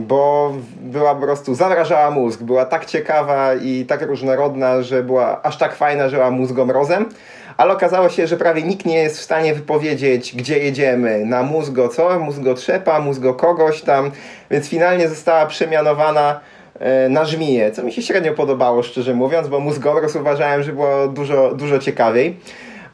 [0.00, 5.58] bo była po prostu, zawrażała mózg, była tak ciekawa i tak różnorodna, że była aż
[5.58, 7.08] tak fajna, że była mózgomrozem,
[7.56, 11.88] ale okazało się, że prawie nikt nie jest w stanie wypowiedzieć, gdzie jedziemy, na mózgo
[11.88, 14.10] co, mózgo trzepa, mózgo kogoś tam,
[14.50, 16.40] więc finalnie została przemianowana
[16.78, 21.08] e, na żmiję, co mi się średnio podobało, szczerze mówiąc, bo mózgomroz uważałem, że było
[21.08, 22.40] dużo, dużo ciekawiej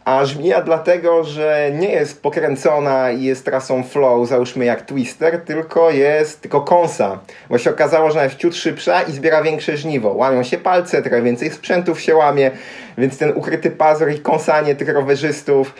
[0.05, 5.91] a żmija dlatego, że nie jest pokręcona i jest trasą flow, załóżmy jak Twister, tylko
[5.91, 7.19] jest tylko kąsa.
[7.51, 10.13] Bo się okazało, że ona jest ciut szybsza i zbiera większe żniwo.
[10.13, 12.51] Łamią się palce, trochę więcej sprzętów się łamie,
[12.99, 15.75] więc ten ukryty pazur i kąsanie tych rowerzystów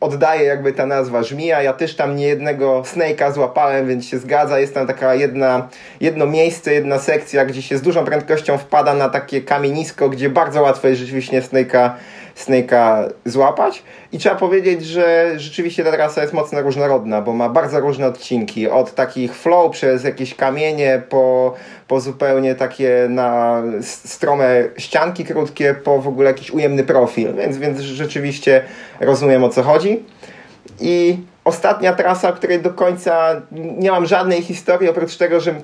[0.00, 1.62] oddaje jakby ta nazwa żmija.
[1.62, 4.60] Ja też tam nie jednego snake'a złapałem, więc się zgadza.
[4.60, 5.68] Jest tam taka jedna,
[6.00, 10.62] jedno miejsce, jedna sekcja, gdzie się z dużą prędkością wpada na takie kamienisko, gdzie bardzo
[10.62, 11.90] łatwo jest rzeczywiście snake'a
[12.36, 13.82] Snake'a złapać.
[14.12, 18.68] I trzeba powiedzieć, że rzeczywiście ta trasa jest mocno różnorodna, bo ma bardzo różne odcinki.
[18.68, 21.54] Od takich flow przez jakieś kamienie, po,
[21.88, 27.34] po zupełnie takie na strome ścianki krótkie, po w ogóle jakiś ujemny profil.
[27.34, 28.62] Więc, więc rzeczywiście
[29.00, 30.02] rozumiem o co chodzi.
[30.80, 35.54] I ostatnia trasa, o której do końca nie mam żadnej historii, oprócz tego, że,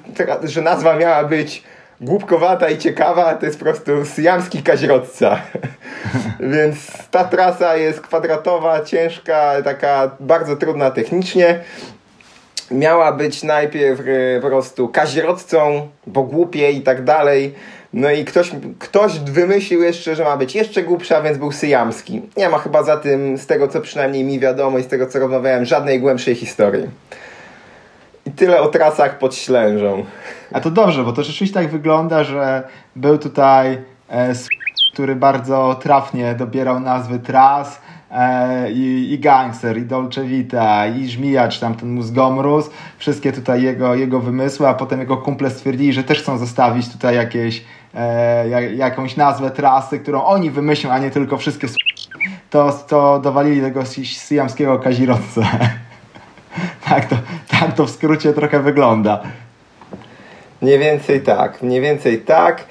[0.45, 1.63] że nazwa miała być
[2.01, 5.41] głupkowata i ciekawa, to jest po prostu syjamski kaźrodca.
[6.55, 11.61] Więc ta trasa jest kwadratowa, ciężka, taka bardzo trudna technicznie.
[12.71, 17.55] Miała być najpierw e, po prostu kaźrodcą, bo głupie i tak dalej.
[17.93, 22.23] No i ktoś, ktoś wymyślił jeszcze, że ma być jeszcze głupsza, więc był syjamski.
[22.37, 25.19] Nie ma chyba za tym, z tego co przynajmniej mi wiadomo i z tego co
[25.19, 26.89] rozmawiałem, żadnej głębszej historii.
[28.39, 30.05] Tyle o trasach pod Ślężą.
[30.53, 33.79] A to dobrze, bo to rzeczywiście tak wygląda, że był tutaj
[34.11, 34.35] e,
[34.99, 41.49] który bardzo trafnie dobierał nazwy tras e, i, i Gangster, i Dolce Vita, i Żmija,
[41.49, 42.71] czy tam ten Mózgomrus.
[42.99, 47.15] Wszystkie tutaj jego, jego wymysły, a potem jego kumple stwierdzili, że też chcą zostawić tutaj
[47.15, 51.69] jakieś, e, jakąś nazwę trasy, którą oni wymyślą, a nie tylko wszystkie
[52.51, 55.43] to, to dowalili tego siamskiego kazirodce.
[56.89, 57.17] tak, to,
[57.61, 59.21] tak to w skrócie trochę wygląda.
[60.63, 62.65] Mniej więcej tak, mniej więcej tak.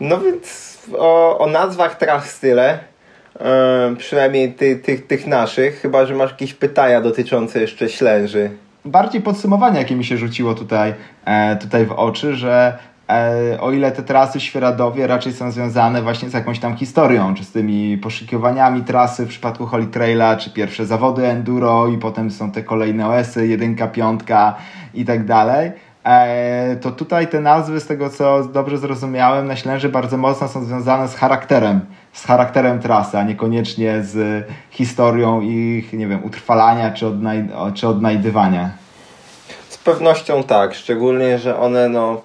[0.00, 2.78] No więc o, o nazwach tras tyle.
[3.90, 8.50] Yy, przynajmniej ty, ty, tych naszych, chyba że masz jakieś pytania dotyczące jeszcze ślęży.
[8.84, 12.78] Bardziej podsumowanie, jakie mi się rzuciło tutaj, e, tutaj w oczy, że
[13.60, 17.44] o ile te trasy w Świeradowie raczej są związane właśnie z jakąś tam historią, czy
[17.44, 22.50] z tymi poszukiwaniami trasy w przypadku Holy Traila, czy pierwsze zawody enduro i potem są
[22.50, 24.54] te kolejne OS-y, jedynka, piątka
[24.94, 25.72] i tak dalej,
[26.04, 30.64] e, to tutaj te nazwy, z tego co dobrze zrozumiałem, na Ślęży bardzo mocno są
[30.64, 31.80] związane z charakterem,
[32.12, 37.06] z charakterem trasy, a niekoniecznie z historią ich, nie wiem, utrwalania czy,
[37.74, 38.70] czy odnajdywania.
[39.68, 42.20] Z pewnością tak, szczególnie, że one no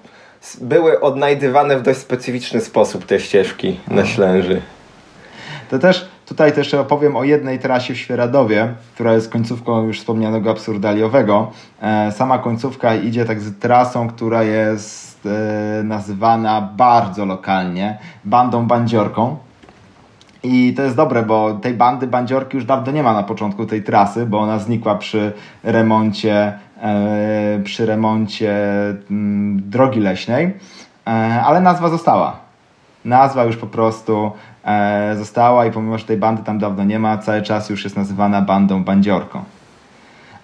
[0.60, 4.62] były odnajdywane w dość specyficzny sposób te ścieżki na Ślęży.
[5.70, 10.50] To też tutaj też opowiem o jednej trasie w Świeradowie, która jest końcówką już wspomnianego
[10.50, 11.50] absurdaliowego.
[11.82, 19.36] E, sama końcówka idzie tak z trasą, która jest e, nazywana bardzo lokalnie bandą bandziorką.
[20.42, 23.82] I to jest dobre, bo tej bandy bandziorki już dawno nie ma na początku tej
[23.82, 26.58] trasy, bo ona znikła przy remoncie
[27.64, 28.54] przy remoncie
[29.10, 30.44] mm, drogi leśnej,
[31.06, 31.10] e,
[31.44, 32.36] ale nazwa została.
[33.04, 34.32] Nazwa już po prostu
[34.64, 37.96] e, została i pomimo, że tej bandy tam dawno nie ma, cały czas już jest
[37.96, 39.44] nazywana bandą bandziorką.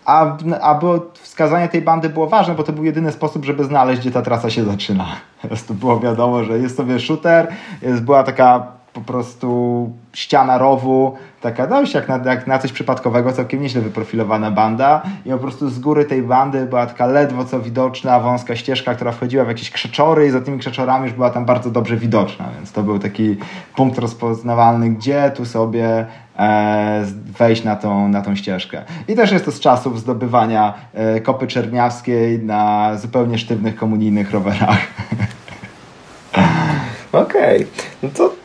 [0.05, 4.01] A, a było, wskazanie tej bandy było ważne, bo to był jedyny sposób, żeby znaleźć,
[4.01, 5.07] gdzie ta trasa się zaczyna.
[5.68, 7.49] To było wiadomo, że jest sobie shooter,
[7.83, 13.32] jest, była taka po prostu ściana rowu, taka dość jak na, jak na coś przypadkowego,
[13.32, 17.61] całkiem nieźle wyprofilowana banda i po prostu z góry tej bandy była taka ledwo co
[17.61, 21.44] widoczna, wąska ścieżka, która wchodziła w jakieś krzeczory i za tymi krzeczorami już była tam
[21.44, 23.37] bardzo dobrze widoczna, więc to był taki
[23.74, 26.06] punkt rozpoznawalny, gdzie tu sobie
[26.38, 27.04] e,
[27.38, 28.82] wejść na tą, na tą ścieżkę.
[29.09, 34.78] I też jest to z czasów zdobywania e, kopy czerniawskiej na zupełnie sztywnych komunijnych rowerach.
[37.12, 37.66] Okej, okay.
[38.02, 38.36] no to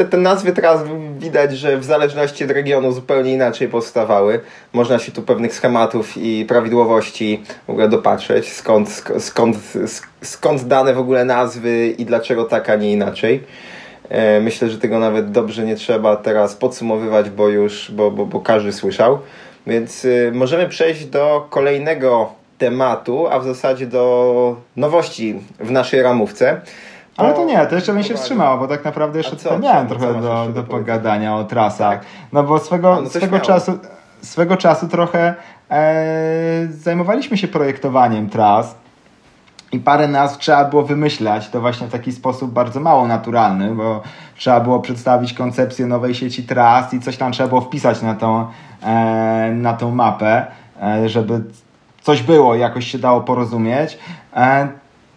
[0.00, 0.80] te, te nazwy teraz
[1.18, 4.40] widać, że w zależności od regionu zupełnie inaczej powstawały.
[4.72, 9.56] Można się tu pewnych schematów i prawidłowości w ogóle dopatrzeć, skąd, skąd,
[10.22, 13.42] skąd dane w ogóle nazwy i dlaczego tak, a nie inaczej.
[14.08, 18.40] E, myślę, że tego nawet dobrze nie trzeba teraz podsumowywać, bo już, bo, bo, bo
[18.40, 19.18] każdy słyszał.
[19.66, 26.60] Więc y, możemy przejść do kolejnego tematu, a w zasadzie do nowości w naszej ramówce.
[27.20, 29.94] Ale to nie, to jeszcze bym się wstrzymał, bo tak naprawdę jeszcze co, miałem co,
[29.94, 31.98] trochę co do, do pogadania o trasach.
[31.98, 32.08] Tak.
[32.32, 33.78] No bo swego, A, no swego, czasu,
[34.22, 35.34] swego czasu trochę
[35.70, 38.74] e, zajmowaliśmy się projektowaniem tras
[39.72, 44.02] i parę nazw trzeba było wymyślać, to właśnie w taki sposób bardzo mało naturalny, bo
[44.36, 48.46] trzeba było przedstawić koncepcję nowej sieci tras i coś tam trzeba było wpisać na tą,
[48.82, 50.46] e, na tą mapę,
[50.82, 51.42] e, żeby
[52.00, 53.98] coś było, jakoś się dało porozumieć.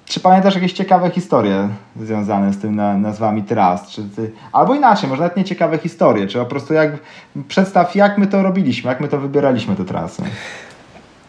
[0.05, 1.69] Czy pamiętasz jakieś ciekawe historie
[2.01, 3.89] związane z tym na, nazwami tras?
[3.89, 6.91] Czy ty, albo inaczej, może nawet nie ciekawe historie, czy po prostu jak,
[7.47, 10.23] przedstaw jak my to robiliśmy, jak my to wybieraliśmy te trasy.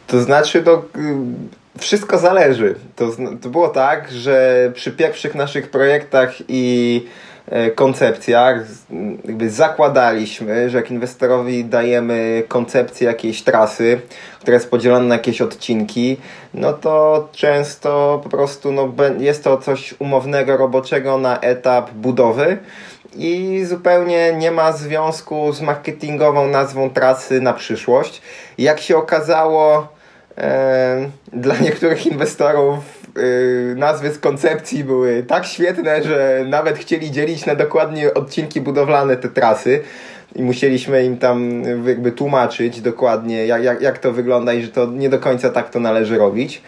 [0.07, 2.75] To znaczy, to y, wszystko zależy.
[2.97, 3.11] To,
[3.43, 7.07] to było tak, że przy pierwszych naszych projektach i
[7.75, 8.65] koncepcjach
[9.25, 14.01] jakby zakładaliśmy, że jak inwestorowi dajemy koncepcję jakiejś trasy,
[14.41, 16.17] która jest podzielona na jakieś odcinki,
[16.55, 22.59] no to często po prostu no, jest to coś umownego, roboczego na etap budowy
[23.17, 28.23] i zupełnie nie ma związku z marketingową nazwą trasy na przyszłość.
[28.59, 29.89] Jak się okazało,
[30.39, 37.47] e, dla niektórych inwestorów Y, nazwy z koncepcji były tak świetne, że nawet chcieli dzielić
[37.47, 39.81] na dokładnie odcinki budowlane te trasy
[40.37, 44.87] i musieliśmy im tam jakby tłumaczyć dokładnie jak, jak, jak to wygląda i że to
[44.87, 46.63] nie do końca tak to należy robić.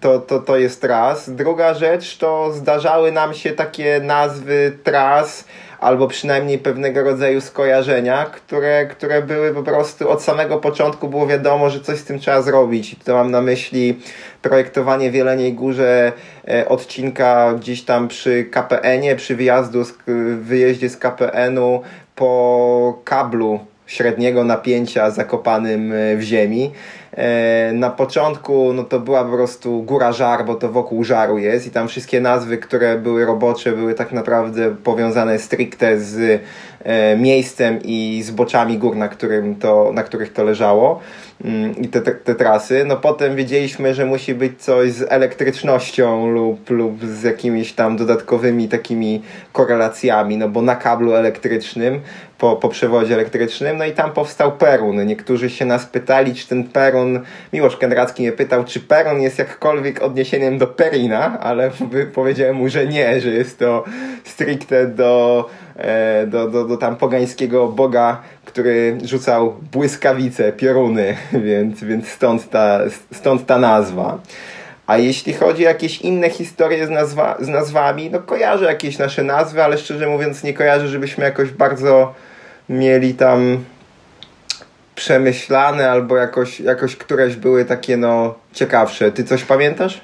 [0.00, 1.30] To, to, to jest raz.
[1.30, 5.44] Druga rzecz to zdarzały nam się takie nazwy tras,
[5.82, 11.70] albo przynajmniej pewnego rodzaju skojarzenia, które, które były po prostu od samego początku było wiadomo,
[11.70, 12.92] że coś z tym trzeba zrobić.
[12.92, 14.00] I to mam na myśli
[14.42, 16.12] projektowanie w Jeleniej Górze
[16.48, 19.94] e, odcinka gdzieś tam przy KPN-ie, przy wyjazdu, z,
[20.40, 21.82] wyjeździe z KPN-u
[22.16, 26.70] po kablu średniego napięcia zakopanym e, w ziemi.
[27.16, 31.66] E, na początku no to była po prostu góra żar, bo to wokół żaru jest
[31.66, 36.42] i tam wszystkie nazwy, które były robocze, były tak naprawdę powiązane stricte z
[36.84, 41.00] e, miejscem i zboczami gór, na, którym to, na których to leżało
[41.44, 42.84] mm, i te, te, te, trasy.
[42.86, 48.68] No potem wiedzieliśmy, że musi być coś z elektrycznością lub, lub z jakimiś tam dodatkowymi
[48.68, 49.22] takimi
[49.52, 52.00] korelacjami, no bo na kablu elektrycznym
[52.42, 55.06] po, po przewodzie elektrycznym, no i tam powstał Perun.
[55.06, 57.20] Niektórzy się nas pytali, czy ten Perun,
[57.52, 61.70] Miłosz Kendracki mnie pytał, czy Perun jest jakkolwiek odniesieniem do Perina, ale
[62.14, 63.84] powiedziałem mu, że nie, że jest to
[64.24, 72.08] stricte do, e, do, do, do tam pogańskiego boga, który rzucał błyskawice, pioruny, więc, więc
[72.08, 72.80] stąd, ta,
[73.12, 74.18] stąd ta nazwa.
[74.86, 79.22] A jeśli chodzi o jakieś inne historie z, nazwa, z nazwami, no kojarzę jakieś nasze
[79.22, 82.14] nazwy, ale szczerze mówiąc nie kojarzę, żebyśmy jakoś bardzo
[82.72, 83.64] mieli tam
[84.94, 89.12] przemyślane albo jakoś, jakoś któreś były takie no ciekawsze.
[89.12, 90.00] Ty coś pamiętasz?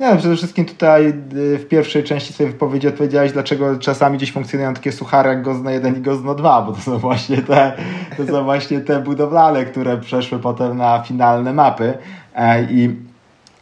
[0.00, 4.74] Nie, przede wszystkim tutaj y, w pierwszej części swojej wypowiedzi odpowiedziałeś, dlaczego czasami gdzieś funkcjonują
[4.74, 7.72] takie suchary jak Gozno 1 i Gozno 2, bo to są właśnie te,
[8.16, 11.94] to są właśnie te budowlane, które przeszły potem na finalne mapy
[12.34, 12.96] e, i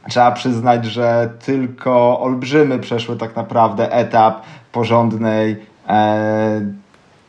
[0.09, 5.57] trzeba przyznać, że tylko olbrzymy przeszły tak naprawdę etap porządnej
[5.89, 6.84] e,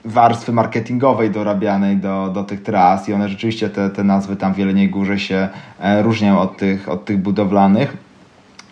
[0.05, 4.57] warstwy marketingowej dorabianej do, do tych tras i one rzeczywiście, te, te nazwy tam w
[4.57, 7.97] Jeleniej Górze się e, różnią od tych, od tych budowlanych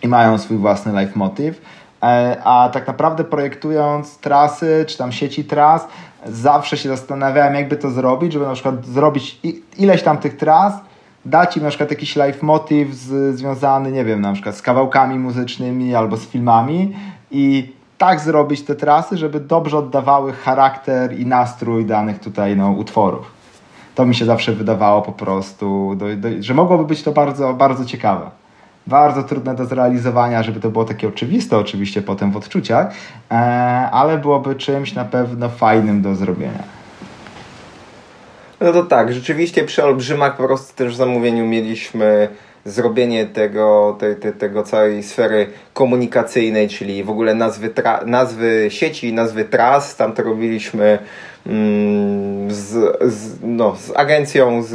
[0.03, 1.61] i mają swój własny life motive.
[2.43, 5.87] A tak naprawdę projektując trasy, czy tam sieci tras,
[6.25, 9.39] zawsze się zastanawiałem, jakby to zrobić, żeby na przykład zrobić
[9.77, 10.73] ileś tam tych tras,
[11.25, 15.19] dać im na przykład jakiś life motive z, związany, nie wiem, na przykład z kawałkami
[15.19, 16.95] muzycznymi albo z filmami
[17.31, 23.31] i tak zrobić te trasy, żeby dobrze oddawały charakter i nastrój danych tutaj no, utworów.
[23.95, 27.85] To mi się zawsze wydawało po prostu, do, do, że mogłoby być to bardzo, bardzo
[27.85, 28.31] ciekawe
[28.87, 32.93] bardzo trudne do zrealizowania, żeby to było takie oczywiste oczywiście potem w odczuciach,
[33.31, 33.35] e,
[33.91, 36.63] ale byłoby czymś na pewno fajnym do zrobienia.
[38.61, 42.27] No to tak, rzeczywiście przy Olbrzymach po prostu też w zamówieniu mieliśmy
[42.65, 49.13] zrobienie tego, te, te, tego całej sfery komunikacyjnej, czyli w ogóle nazwy, tra, nazwy sieci,
[49.13, 50.99] nazwy tras, tam to robiliśmy
[51.47, 54.67] mm, z, z, no, z agencją, z,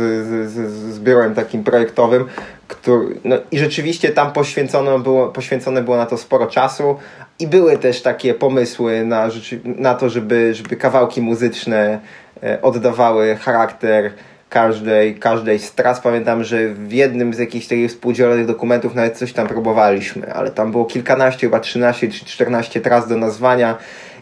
[0.51, 2.25] z, z biurem takim projektowym,
[2.69, 6.97] który, no i rzeczywiście tam poświęcono było, poświęcone było na to sporo czasu.
[7.41, 9.29] I były też takie pomysły na,
[9.65, 12.01] na to, żeby, żeby kawałki muzyczne
[12.43, 14.13] e, oddawały charakter
[14.49, 16.01] każdej, każdej z tras.
[16.01, 20.71] Pamiętam, że w jednym z jakichś takich współdzielonych dokumentów nawet coś tam próbowaliśmy, ale tam
[20.71, 23.79] było kilkanaście, chyba 13 czy 14 tras do nazwania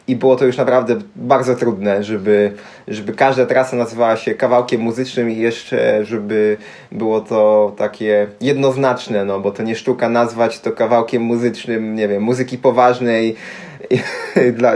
[0.09, 2.53] i było to już naprawdę bardzo trudne, żeby,
[2.89, 6.57] żeby każda trasa nazywała się kawałkiem muzycznym i jeszcze, żeby
[6.93, 12.23] było to takie jednoznaczne, no bo to nie sztuka nazwać to kawałkiem muzycznym, nie wiem,
[12.23, 13.37] muzyki poważnej,
[14.59, 14.73] dla,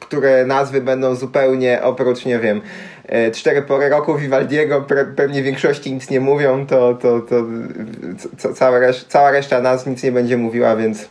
[0.00, 2.60] które nazwy będą zupełnie oprócz, nie wiem,
[3.06, 7.44] e, cztery pory roku Vivaldiego pewnie większości nic nie mówią, to, to, to
[8.54, 11.08] cała, resz cała reszta nazw nic nie będzie mówiła, więc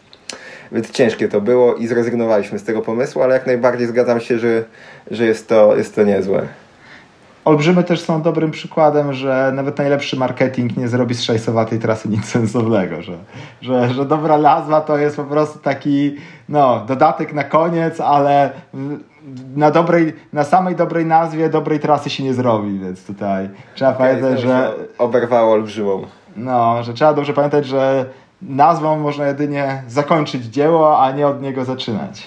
[0.72, 4.64] więc ciężkie to było i zrezygnowaliśmy z tego pomysłu, ale jak najbardziej zgadzam się, że,
[5.12, 6.48] że jest, to, jest to niezłe.
[7.46, 12.26] Olbrzymy też są dobrym przykładem, że nawet najlepszy marketing nie zrobi z szajsowatej trasy nic
[12.26, 13.18] sensownego, że,
[13.62, 16.16] że, że dobra nazwa to jest po prostu taki
[16.50, 18.52] no, dodatek na koniec, ale
[19.56, 24.08] na, dobrej, na samej dobrej nazwie dobrej trasy się nie zrobi, więc tutaj trzeba okay,
[24.08, 24.74] pamiętać, że...
[24.98, 26.06] Oberwało olbrzymą.
[26.36, 28.06] No, że trzeba dobrze pamiętać, że
[28.42, 32.24] nazwą można jedynie zakończyć dzieło, a nie od niego zaczynać.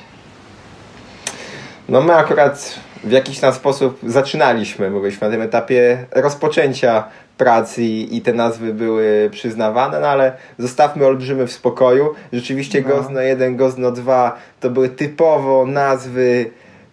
[1.89, 7.05] No my akurat w jakiś tam sposób zaczynaliśmy, bo byliśmy na tym etapie rozpoczęcia
[7.39, 12.15] pracy i, i te nazwy były przyznawane, no ale zostawmy olbrzymy w spokoju.
[12.33, 12.89] Rzeczywiście no.
[12.89, 16.51] Gozno 1, Gozno 2 to były typowo nazwy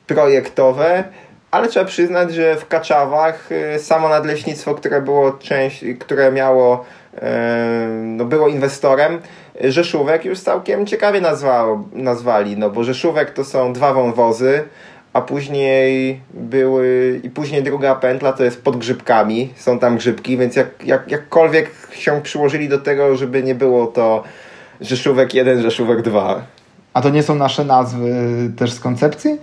[0.08, 1.04] projektowe,
[1.52, 6.86] ale trzeba przyznać, że w Kaczawach y, samo nadleśnictwo, które było część, które miało
[8.02, 9.20] no, było inwestorem,
[9.62, 14.64] Rzeszówek już całkiem ciekawie nazwał, nazwali, no bo Rzeszówek to są dwa wąwozy,
[15.14, 20.56] a później były i później druga pętla to jest pod grzybkami, są tam grzybki, więc
[20.56, 24.24] jak, jak, jakkolwiek się przyłożyli do tego, żeby nie było to
[24.82, 26.44] Rzeszówek 1, Rzeszówek 2.
[26.94, 28.12] A to nie są nasze nazwy
[28.58, 29.38] też z koncepcji?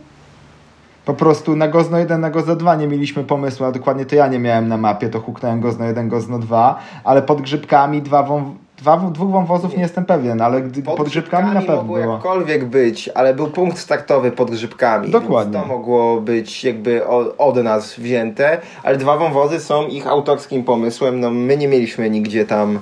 [1.04, 4.28] Po prostu na Gozno 1, na Gozno 2 nie mieliśmy pomysłu, a dokładnie to ja
[4.28, 8.54] nie miałem na mapie, to huknąłem Gozno 1, Gozno 2, ale pod grzybkami dwa wą...
[8.80, 12.12] Dwa, dwóch wąwozów nie jestem pewien, ale gdy, pod, pod grzybkami, na pewno mogło było.
[12.12, 15.10] jakkolwiek być, ale był punkt startowy pod grzybkami.
[15.10, 15.60] Dokładnie.
[15.60, 21.20] to mogło być jakby od, od nas wzięte, ale dwa wąwozy są ich autorskim pomysłem.
[21.20, 22.78] No my nie mieliśmy nigdzie tam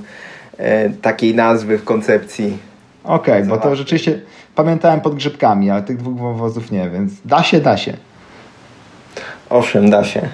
[0.57, 2.59] e, takiej nazwy w koncepcji.
[3.05, 4.21] Okej, okay, bo to rzeczywiście
[4.55, 7.97] pamiętałem pod grzybkami, ale tych dwóch wąwozów nie, więc da się, da się.
[9.51, 10.29] Owszem, da się.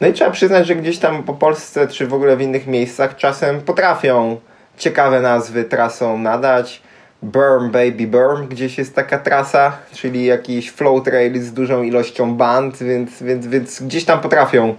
[0.00, 3.16] No i trzeba przyznać, że gdzieś tam po Polsce, czy w ogóle w innych miejscach
[3.16, 4.40] czasem potrafią
[4.78, 6.82] ciekawe nazwy trasom nadać.
[7.22, 12.82] Burm Baby Burm, gdzieś jest taka trasa, czyli jakiś flow trail z dużą ilością band,
[12.82, 14.74] więc, więc, więc gdzieś tam potrafią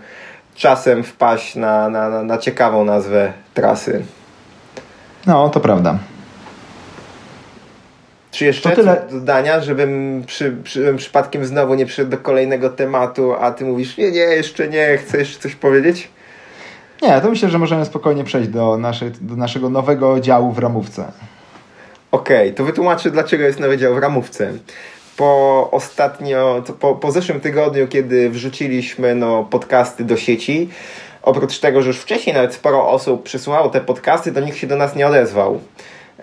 [0.55, 4.03] czasem wpaść na, na, na ciekawą nazwę trasy.
[5.27, 5.97] No, to prawda.
[8.31, 9.01] Czy jeszcze to tyle.
[9.11, 14.11] dodania, żebym, przy, przy, przypadkiem znowu nie przyszedł do kolejnego tematu, a ty mówisz, nie,
[14.11, 16.09] nie, jeszcze nie, chcesz coś powiedzieć?
[17.01, 21.11] Nie, to myślę, że możemy spokojnie przejść do, naszej, do naszego nowego działu w ramówce.
[22.11, 24.53] Okej, okay, to wytłumaczę, dlaczego jest nowy dział w ramówce.
[25.17, 30.69] Po ostatnio, po, po zeszłym tygodniu, kiedy wrzuciliśmy no, podcasty do sieci,
[31.21, 34.75] oprócz tego, że już wcześniej nawet sporo osób przysłuchało te podcasty, to nikt się do
[34.75, 35.59] nas nie odezwał.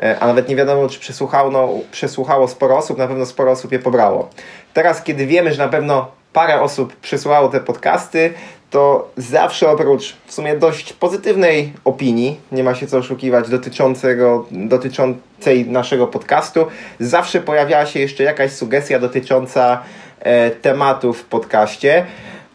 [0.03, 3.73] E, a nawet nie wiadomo, czy przesłuchało, no, przesłuchało sporo osób, na pewno sporo osób
[3.73, 4.31] je pobrało.
[4.75, 8.33] Teraz, kiedy wiemy, że na pewno parę osób przysłało te podcasty,
[8.71, 15.67] to zawsze oprócz w sumie dość pozytywnej opinii, nie ma się co oszukiwać, dotyczącego, dotyczącej
[15.67, 16.67] naszego podcastu,
[17.01, 19.83] zawsze pojawiała się jeszcze jakaś sugestia dotycząca
[20.21, 22.07] e, tematu w podcaście.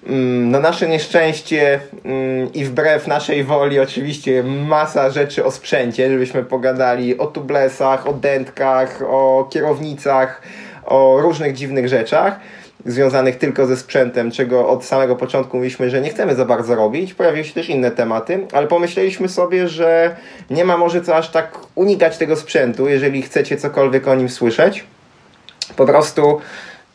[0.08, 6.43] Mm, na nasze nieszczęście mm, i wbrew naszej woli oczywiście masa rzeczy o sprzęcie, żebyśmy
[6.43, 10.41] pogadali o tublesach, o dętkach, o kierownicach,
[10.86, 12.39] o różnych dziwnych rzeczach
[12.86, 17.14] związanych tylko ze sprzętem, czego od samego początku mówiliśmy, że nie chcemy za bardzo robić.
[17.14, 20.16] Pojawiły się też inne tematy, ale pomyśleliśmy sobie, że
[20.49, 24.84] nie ma może co aż tak unikać tego sprzętu, jeżeli chcecie cokolwiek o nim słyszeć.
[25.76, 26.41] Po prostu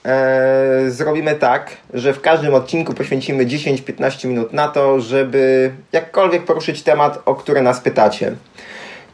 [0.04, 6.82] e, zrobimy tak, że w każdym odcinku poświęcimy 10-15 minut na to, żeby jakkolwiek poruszyć
[6.82, 8.32] temat, o który nas pytacie.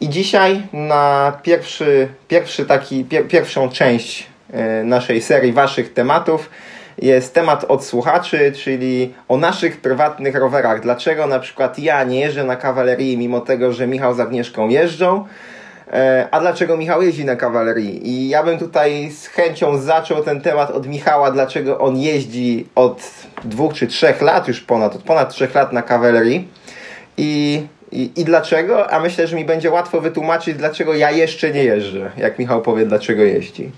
[0.00, 6.50] I dzisiaj na pierwszy, pierwszy taki, pier, pierwszą część E, naszej serii Waszych tematów
[6.98, 10.80] jest temat od słuchaczy, czyli o naszych prywatnych rowerach.
[10.80, 15.24] Dlaczego na przykład ja nie jeżdżę na kawalerii, mimo tego, że Michał z Agnieszką jeżdżą,
[16.30, 18.08] a dlaczego Michał jeździ na kawalerii?
[18.08, 23.10] I ja bym tutaj z chęcią zaczął ten temat od Michała, dlaczego on jeździ od
[23.44, 26.48] dwóch czy trzech lat, już ponad, od ponad trzech lat na kawalerii.
[27.16, 27.62] I
[27.94, 28.90] i, I dlaczego?
[28.90, 32.86] A myślę, że mi będzie łatwo wytłumaczyć, dlaczego ja jeszcze nie jeżdżę, jak Michał powie,
[32.86, 33.70] dlaczego jeździ.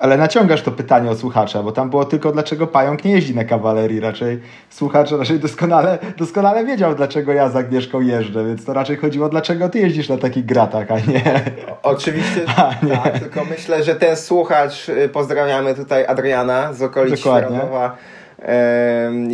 [0.00, 3.44] Ale naciągasz to pytanie o słuchacza, bo tam było tylko dlaczego pająk nie jeździ na
[3.44, 4.00] kawalerii.
[4.00, 4.40] Raczej
[4.70, 9.68] słuchacz raczej doskonale, doskonale wiedział, dlaczego ja z Agnieszką jeżdżę, więc to raczej chodziło, dlaczego
[9.68, 11.42] ty jeździsz na takich gratach, a nie.
[11.82, 12.96] Oczywiście, a, nie.
[12.96, 17.60] tak, tylko myślę, że ten słuchacz, y, pozdrawiamy tutaj Adriana z okolic Dokładnie.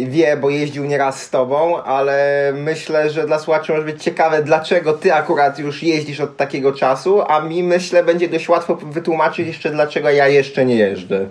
[0.06, 4.92] Wie, bo jeździł nieraz z tobą, ale myślę, że dla słuchaczy może być ciekawe, dlaczego
[4.92, 9.70] ty akurat już jeździsz od takiego czasu, a mi myślę będzie dość łatwo wytłumaczyć jeszcze,
[9.70, 11.26] dlaczego ja jeszcze nie jeżdżę.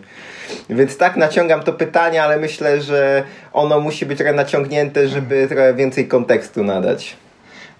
[0.69, 3.23] Więc tak naciągam to pytanie, ale myślę, że
[3.53, 7.15] ono musi być trochę naciągnięte, żeby trochę więcej kontekstu nadać.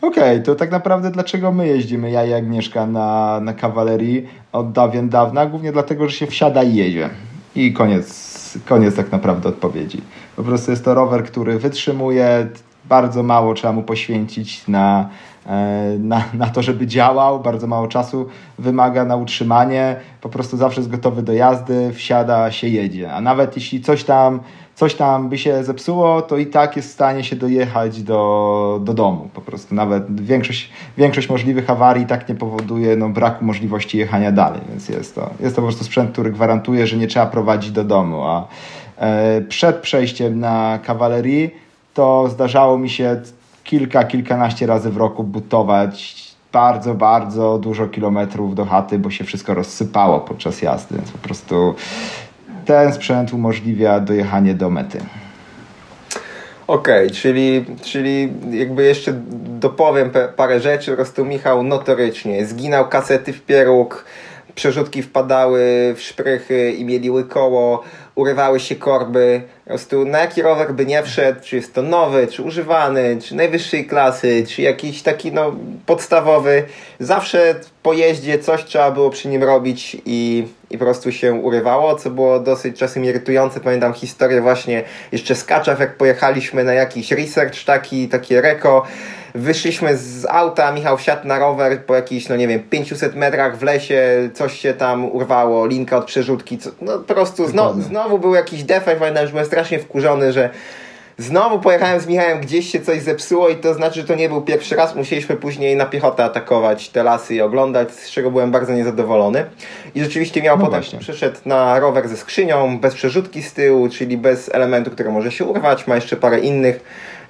[0.02, 4.72] Okej, okay, to tak naprawdę dlaczego my jeździmy, ja i Agnieszka, na, na kawalerii od
[4.72, 5.46] dawien dawna?
[5.46, 7.10] Głównie dlatego, że się wsiada i jedzie.
[7.56, 8.25] I koniec
[8.66, 10.02] koniec tak naprawdę odpowiedzi.
[10.36, 12.48] Po prostu jest to rower, który wytrzymuje,
[12.90, 15.10] bardzo mało trzeba mu poświęcić na,
[15.46, 18.28] e, na, na to, żeby działał, bardzo mało czasu
[18.60, 23.14] wymaga na utrzymanie, po prostu zawsze jest gotowy do jazdy, wsiada, się jedzie.
[23.14, 24.40] A nawet jeśli coś tam,
[24.76, 28.94] coś tam by się zepsuło, to i tak jest w stanie się dojechać do, do
[28.94, 29.30] domu.
[29.34, 34.62] Po prostu nawet większość, większość możliwych awarii tak nie powoduje no, braku możliwości jechania dalej,
[34.70, 37.84] więc jest to, jest to po prostu sprzęt, który gwarantuje, że nie trzeba prowadzić do
[37.84, 38.22] domu.
[38.24, 38.48] A
[38.98, 41.52] e, przed przejściem na kawalerii
[41.94, 43.22] to zdarzało mi się
[43.64, 49.54] kilka, kilkanaście razy w roku butować bardzo, bardzo dużo kilometrów do chaty, bo się wszystko
[49.54, 51.76] rozsypało podczas jazdy, więc po prostu
[52.66, 55.00] ten sprzęt umożliwia dojechanie do mety.
[56.68, 59.14] Okej, okay, czyli, czyli jakby jeszcze
[59.60, 60.92] dopowiem parę rzeczy.
[60.92, 64.06] Po prostu Michał notorycznie zginął kasety w pieróg,
[64.56, 67.84] przerzutki wpadały w szprychy i mieliły koło,
[68.16, 69.42] urywały się korby.
[69.64, 73.36] Po prostu na jaki rower by nie wszedł, czy jest to nowy, czy używany, czy
[73.36, 76.64] najwyższej klasy, czy jakiś taki no, podstawowy,
[77.00, 81.96] zawsze po jeździe coś trzeba było przy nim robić i, i po prostu się urywało,
[81.96, 83.60] co było dosyć czasem irytujące.
[83.60, 88.86] Pamiętam historię właśnie jeszcze z Kaczaw, jak pojechaliśmy na jakiś research taki, takie reko,
[89.36, 93.64] wyszliśmy z auta, Michał wsiadł na rower po jakichś, no nie wiem, 500 metrach w
[93.64, 98.36] lesie, coś się tam urwało, linka od przerzutki, co, no po prostu zno, znowu był
[98.36, 100.50] jakiś defekt, pamiętam, że byłem strasznie wkurzony, że
[101.18, 104.42] znowu pojechałem z Michałem, gdzieś się coś zepsuło i to znaczy, że to nie był
[104.42, 108.74] pierwszy raz, musieliśmy później na piechotę atakować te lasy i oglądać, z czego byłem bardzo
[108.74, 109.46] niezadowolony.
[109.96, 111.00] I rzeczywiście miał no potem, właśnie.
[111.00, 115.46] przyszedł na rower ze skrzynią, bez przerzutki z tyłu, czyli bez elementu, który może się
[115.46, 116.80] urwać, ma jeszcze parę innych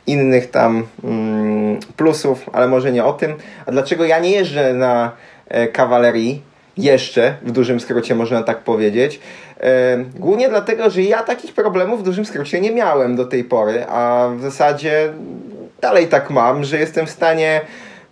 [0.08, 3.34] innych tam mm, plusów, ale może nie o tym.
[3.66, 5.12] A dlaczego ja nie jeżdżę na
[5.48, 6.42] e, kawalerii?
[6.78, 9.20] Jeszcze, w dużym skrócie można tak powiedzieć.
[9.60, 13.86] E, głównie dlatego, że ja takich problemów w dużym skrócie nie miałem do tej pory,
[13.90, 15.14] a w zasadzie
[15.82, 17.62] dalej tak mam, że jestem w stanie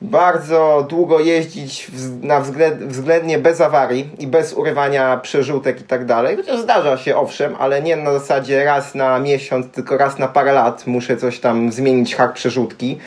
[0.01, 1.91] bardzo długo jeździć
[2.21, 2.41] na
[2.87, 6.37] względnie bez awarii i bez urywania przerzutek i tak dalej.
[6.37, 10.53] Chociaż zdarza się, owszem, ale nie na zasadzie raz na miesiąc, tylko raz na parę
[10.53, 12.99] lat muszę coś tam zmienić hak przerzutki.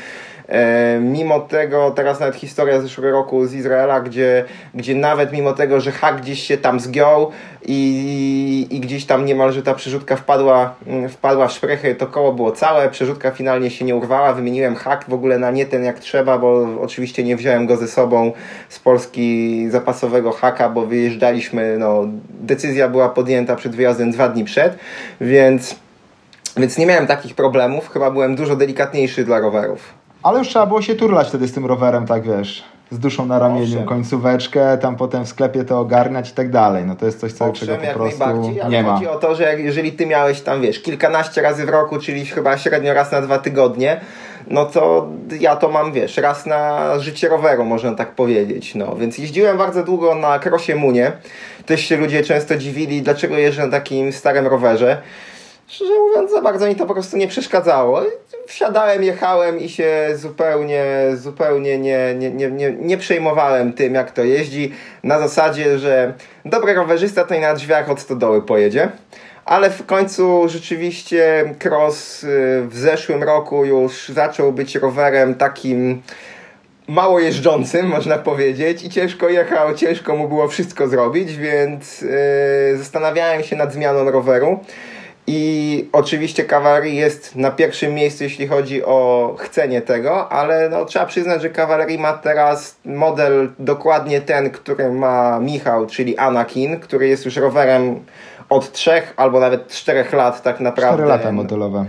[0.49, 4.45] E, mimo tego, teraz nawet historia z zeszłego roku z Izraela, gdzie,
[4.75, 7.31] gdzie nawet mimo tego, że hak gdzieś się tam zgiął
[7.63, 12.53] i, i gdzieś tam niemalże ta przerzutka wpadła, mm, wpadła w szprechy, to koło było
[12.53, 16.39] całe, przerzutka finalnie się nie urwała, wymieniłem hak w ogóle na nie ten jak trzeba,
[16.39, 18.33] bo oczywiście nie wziąłem go ze sobą
[18.69, 22.05] z Polski zapasowego haka, bo wyjeżdżaliśmy, no
[22.41, 24.79] decyzja była podjęta przed wyjazdem dwa dni przed,
[25.21, 25.77] więc
[26.57, 29.96] więc nie miałem takich problemów, chyba byłem dużo delikatniejszy dla rowerów.
[30.27, 33.39] Ale już trzeba było się turlać wtedy z tym rowerem, tak wiesz, z duszą na
[33.39, 33.87] ramieniu, Owszem.
[33.87, 36.85] końcóweczkę, tam potem w sklepie to ogarniać i tak dalej.
[36.85, 38.24] No to jest coś, co, czego po prostu
[38.68, 38.95] nie ma.
[38.95, 42.27] Chodzi o to, że jak, jeżeli ty miałeś tam, wiesz, kilkanaście razy w roku, czyli
[42.27, 44.01] chyba średnio raz na dwa tygodnie,
[44.47, 45.09] no to
[45.41, 48.74] ja to mam, wiesz, raz na życie roweru, można tak powiedzieć.
[48.74, 51.12] No, więc jeździłem bardzo długo na Krosie Munie.
[51.66, 55.03] Też się ludzie często dziwili, dlaczego jeżdżę na takim starym rowerze.
[55.69, 58.03] Szczerze mówiąc, za bardzo mi to po prostu nie przeszkadzało.
[58.47, 64.25] Wsiadałem, jechałem i się zupełnie, zupełnie nie, nie, nie, nie, nie przejmowałem tym, jak to
[64.25, 64.73] jeździ.
[65.03, 66.14] Na zasadzie, że
[66.45, 68.89] dobry rowerzysta to i na drzwiach od stodoły pojedzie.
[69.45, 72.27] Ale w końcu rzeczywiście cross y,
[72.69, 76.03] w zeszłym roku już zaczął być rowerem takim
[76.89, 82.09] mało jeżdżącym, można powiedzieć, i ciężko jechał, ciężko mu było wszystko zrobić, więc yy,
[82.77, 84.61] zastanawiałem się nad zmianą roweru.
[85.27, 91.07] I oczywiście kawalerii jest na pierwszym miejscu, jeśli chodzi o chcenie tego, ale no, trzeba
[91.07, 97.24] przyznać, że kawalerii ma teraz model dokładnie ten, który ma Michał, czyli Anakin, który jest
[97.24, 98.01] już rowerem
[98.49, 100.97] od trzech albo nawet czterech lat tak naprawdę.
[100.97, 101.85] 4 lata modelowe.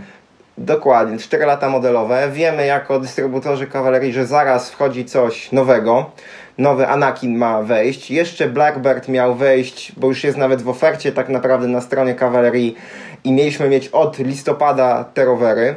[0.58, 2.30] Dokładnie, 4 lata modelowe.
[2.32, 6.12] Wiemy jako dystrybutorzy kawalerii, że zaraz wchodzi coś nowego
[6.58, 8.12] nowy Anakin ma wejść.
[8.12, 12.76] Jeszcze Blackbird miał wejść, bo już jest nawet w ofercie tak naprawdę na stronie kawalerii
[13.24, 15.76] i mieliśmy mieć od listopada te rowery.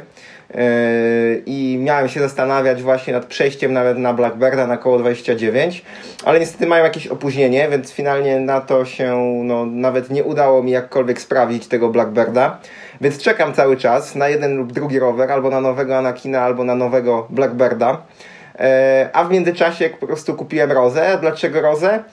[0.55, 5.85] Yy, I miałem się zastanawiać właśnie nad przejściem nawet na Blackbirda na koło 29,
[6.25, 10.71] ale niestety mają jakieś opóźnienie, więc finalnie na to się no, nawet nie udało mi
[10.71, 12.59] jakkolwiek sprawdzić tego Blackbirda.
[13.01, 16.75] Więc czekam cały czas na jeden lub drugi rower, albo na nowego Anakina, albo na
[16.75, 18.01] nowego Blackbirda.
[18.59, 18.65] Yy,
[19.13, 21.17] a w międzyczasie po prostu kupiłem Rozę.
[21.21, 22.03] Dlaczego Rozę?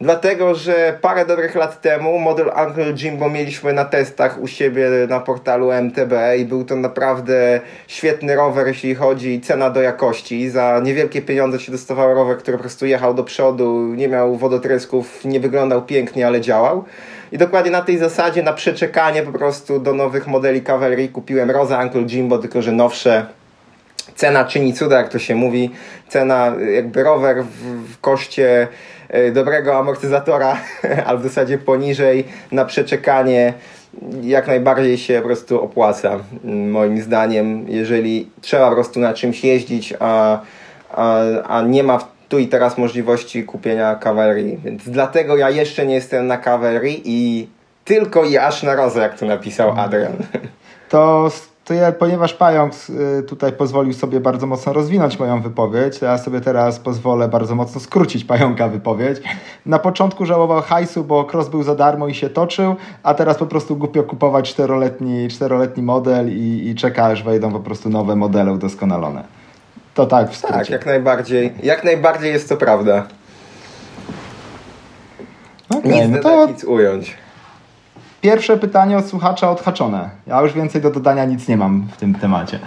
[0.00, 5.20] Dlatego, że parę dobrych lat temu model Uncle Jimbo mieliśmy na testach u siebie na
[5.20, 10.50] portalu MTB i był to naprawdę świetny rower, jeśli chodzi cena do jakości.
[10.50, 15.24] Za niewielkie pieniądze się dostawał rower, który po prostu jechał do przodu, nie miał wodotrysków,
[15.24, 16.84] nie wyglądał pięknie, ale działał.
[17.32, 21.82] I dokładnie na tej zasadzie, na przeczekanie po prostu do nowych modeli Cavalry kupiłem Rosa
[21.82, 23.26] Uncle Jimbo, tylko że nowsze,
[24.14, 25.70] cena czyni cuda, jak to się mówi.
[26.08, 28.68] Cena, jakby rower w, w koszcie
[29.32, 30.56] dobrego amortyzatora,
[31.06, 33.54] albo w zasadzie poniżej na przeczekanie
[34.22, 39.94] jak najbardziej się po prostu opłaca, moim zdaniem, jeżeli trzeba po prostu na czymś jeździć,
[40.00, 40.40] a,
[40.90, 41.98] a, a nie ma
[42.28, 44.58] tu i teraz możliwości kupienia kawalerii.
[44.64, 47.48] Więc dlatego ja jeszcze nie jestem na kawalerii i
[47.84, 50.12] tylko i aż na rozę, jak tu napisał Adrian.
[50.88, 51.30] To
[51.68, 52.72] to ja, ponieważ Pająk
[53.18, 57.54] y, tutaj pozwolił sobie bardzo mocno rozwinąć moją wypowiedź, to ja sobie teraz pozwolę bardzo
[57.54, 59.22] mocno skrócić Pająka wypowiedź.
[59.66, 63.46] Na początku żałował hajsu, bo cross był za darmo i się toczył, a teraz po
[63.46, 68.52] prostu głupio kupować czteroletni, czteroletni model i, i czeka, aż wejdą po prostu nowe modele
[68.52, 69.24] udoskonalone.
[69.94, 70.58] To tak w skrócie.
[70.58, 71.52] Tak, jak najbardziej.
[71.62, 73.06] Jak najbardziej jest to prawda.
[75.70, 76.46] Okay, nic no to...
[76.46, 77.16] nic ująć.
[78.20, 80.10] Pierwsze pytanie od słuchacza odhaczone.
[80.26, 82.58] Ja już więcej do dodania nic nie mam w tym temacie.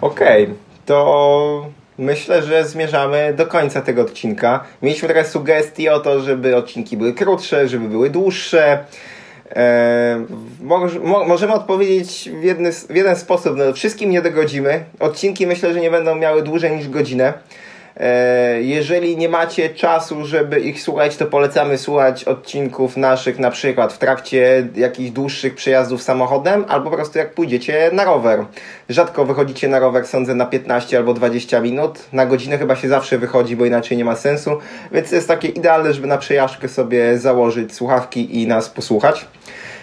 [0.00, 0.56] Okej, okay,
[0.86, 1.66] to
[1.98, 4.64] myślę, że zmierzamy do końca tego odcinka.
[4.82, 8.84] Mieliśmy trochę sugestii o to, żeby odcinki były krótsze, żeby były dłuższe.
[9.50, 10.26] Eee,
[11.02, 13.56] mo możemy odpowiedzieć w, jedny, w jeden sposób.
[13.56, 14.84] No, wszystkim nie dogodzimy.
[15.00, 17.32] Odcinki myślę, że nie będą miały dłużej niż godzinę.
[17.96, 23.92] E, jeżeli nie macie czasu, żeby ich słuchać, to polecamy słuchać odcinków naszych na przykład
[23.92, 28.44] w trakcie jakichś dłuższych przejazdów samochodem albo po prostu jak pójdziecie na rower.
[28.88, 31.98] Rzadko wychodzicie na rower, sądzę, na 15 albo 20 minut.
[32.12, 34.58] Na godzinę chyba się zawsze wychodzi, bo inaczej nie ma sensu.
[34.92, 39.26] Więc jest takie idealne, żeby na przejażdżkę sobie założyć słuchawki i nas posłuchać.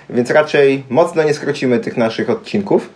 [0.09, 2.89] Więc raczej mocno nie skrócimy tych naszych odcinków.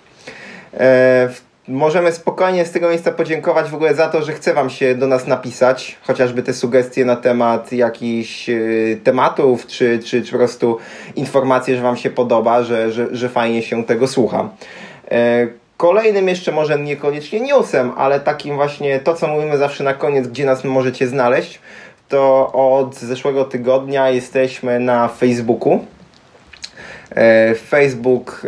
[0.73, 4.69] E, w możemy spokojnie z tego miejsca podziękować w ogóle za to, że chce Wam
[4.69, 10.31] się do nas napisać, chociażby te sugestie na temat jakichś y, tematów, czy, czy, czy
[10.31, 10.77] po prostu
[11.15, 14.49] informacje, że Wam się podoba, że, że, że fajnie się tego słucha.
[15.11, 15.47] E,
[15.77, 20.45] kolejnym jeszcze może niekoniecznie newsem, ale takim właśnie to, co mówimy zawsze na koniec, gdzie
[20.45, 21.59] nas możecie znaleźć,
[22.09, 25.79] to od zeszłego tygodnia jesteśmy na Facebooku.
[27.11, 28.41] E, Facebook,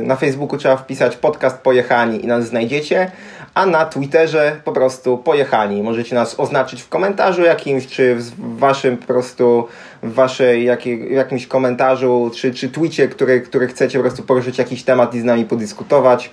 [0.00, 3.10] e, na Facebooku trzeba wpisać podcast Pojechani i nas znajdziecie,
[3.54, 5.82] a na Twitterze po prostu Pojechani.
[5.82, 9.68] Możecie nas oznaczyć w komentarzu jakimś, czy w waszym po prostu,
[10.02, 14.82] w waszej jakiej, jakimś komentarzu, czy, czy twicie, który, który chcecie po prostu poruszyć jakiś
[14.82, 16.30] temat i z nami podyskutować.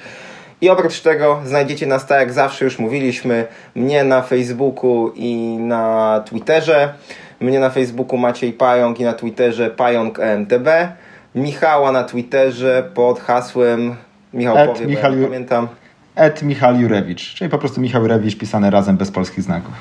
[0.62, 6.24] I oprócz tego znajdziecie nas, tak jak zawsze już mówiliśmy, mnie na Facebooku i na
[6.30, 6.93] Twitterze.
[7.39, 10.68] Mnie na Facebooku Maciej Pająk i na Twitterze Pająk EMTB.
[11.38, 13.95] Michała na Twitterze pod hasłem
[14.33, 15.67] Michał Ed powie, Michał ja pamiętam.
[16.15, 19.73] Ed Michał Jurewicz, czyli po prostu Michał Jurewicz pisane razem bez polskich znaków.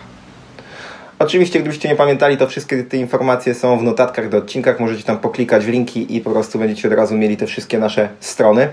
[1.18, 4.80] Oczywiście, gdybyście nie pamiętali, to wszystkie te informacje są w notatkach do odcinkach.
[4.80, 8.09] Możecie tam poklikać w linki i po prostu będziecie od razu mieli te wszystkie nasze
[8.20, 8.68] strony.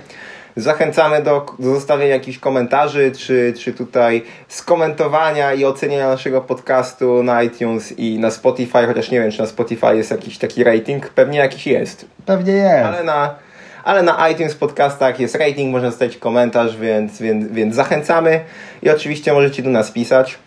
[0.55, 7.43] Zachęcamy do, do zostawienia jakichś komentarzy, czy, czy tutaj skomentowania i oceniania naszego podcastu na
[7.43, 11.09] iTunes i na Spotify, chociaż nie wiem, czy na Spotify jest jakiś taki rating.
[11.09, 12.05] Pewnie jakiś jest.
[12.25, 12.85] Pewnie jest.
[12.85, 13.35] Ale na,
[13.83, 18.39] ale na iTunes podcastach jest rating, można zostawić komentarz, więc, więc, więc zachęcamy
[18.83, 20.37] i oczywiście możecie do nas pisać.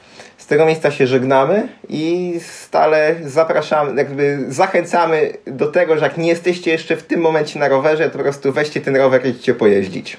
[0.47, 6.29] Z tego miejsca się żegnamy i stale zapraszamy, jakby zachęcamy do tego, że jak nie
[6.29, 9.55] jesteście jeszcze w tym momencie na rowerze, to po prostu weźcie ten rower i idźcie
[9.55, 10.17] pojeździć.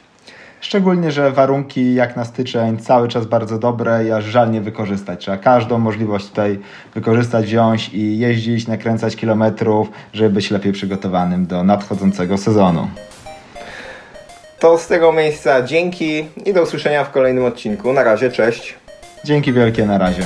[0.62, 5.20] Szczególnie, że warunki jak na styczeń cały czas bardzo dobre i aż żal nie wykorzystać.
[5.20, 6.60] Trzeba każdą możliwość tutaj
[6.96, 12.88] wykorzystać, wziąć i jeździć, nakręcać kilometrów, żeby być lepiej przygotowanym do nadchodzącego sezonu.
[14.60, 17.94] To z tego miejsca dzięki i do usłyszenia w kolejnym odcinku.
[17.94, 18.87] Na razie, cześć.
[19.24, 20.24] Dzięki wielkie, na razie.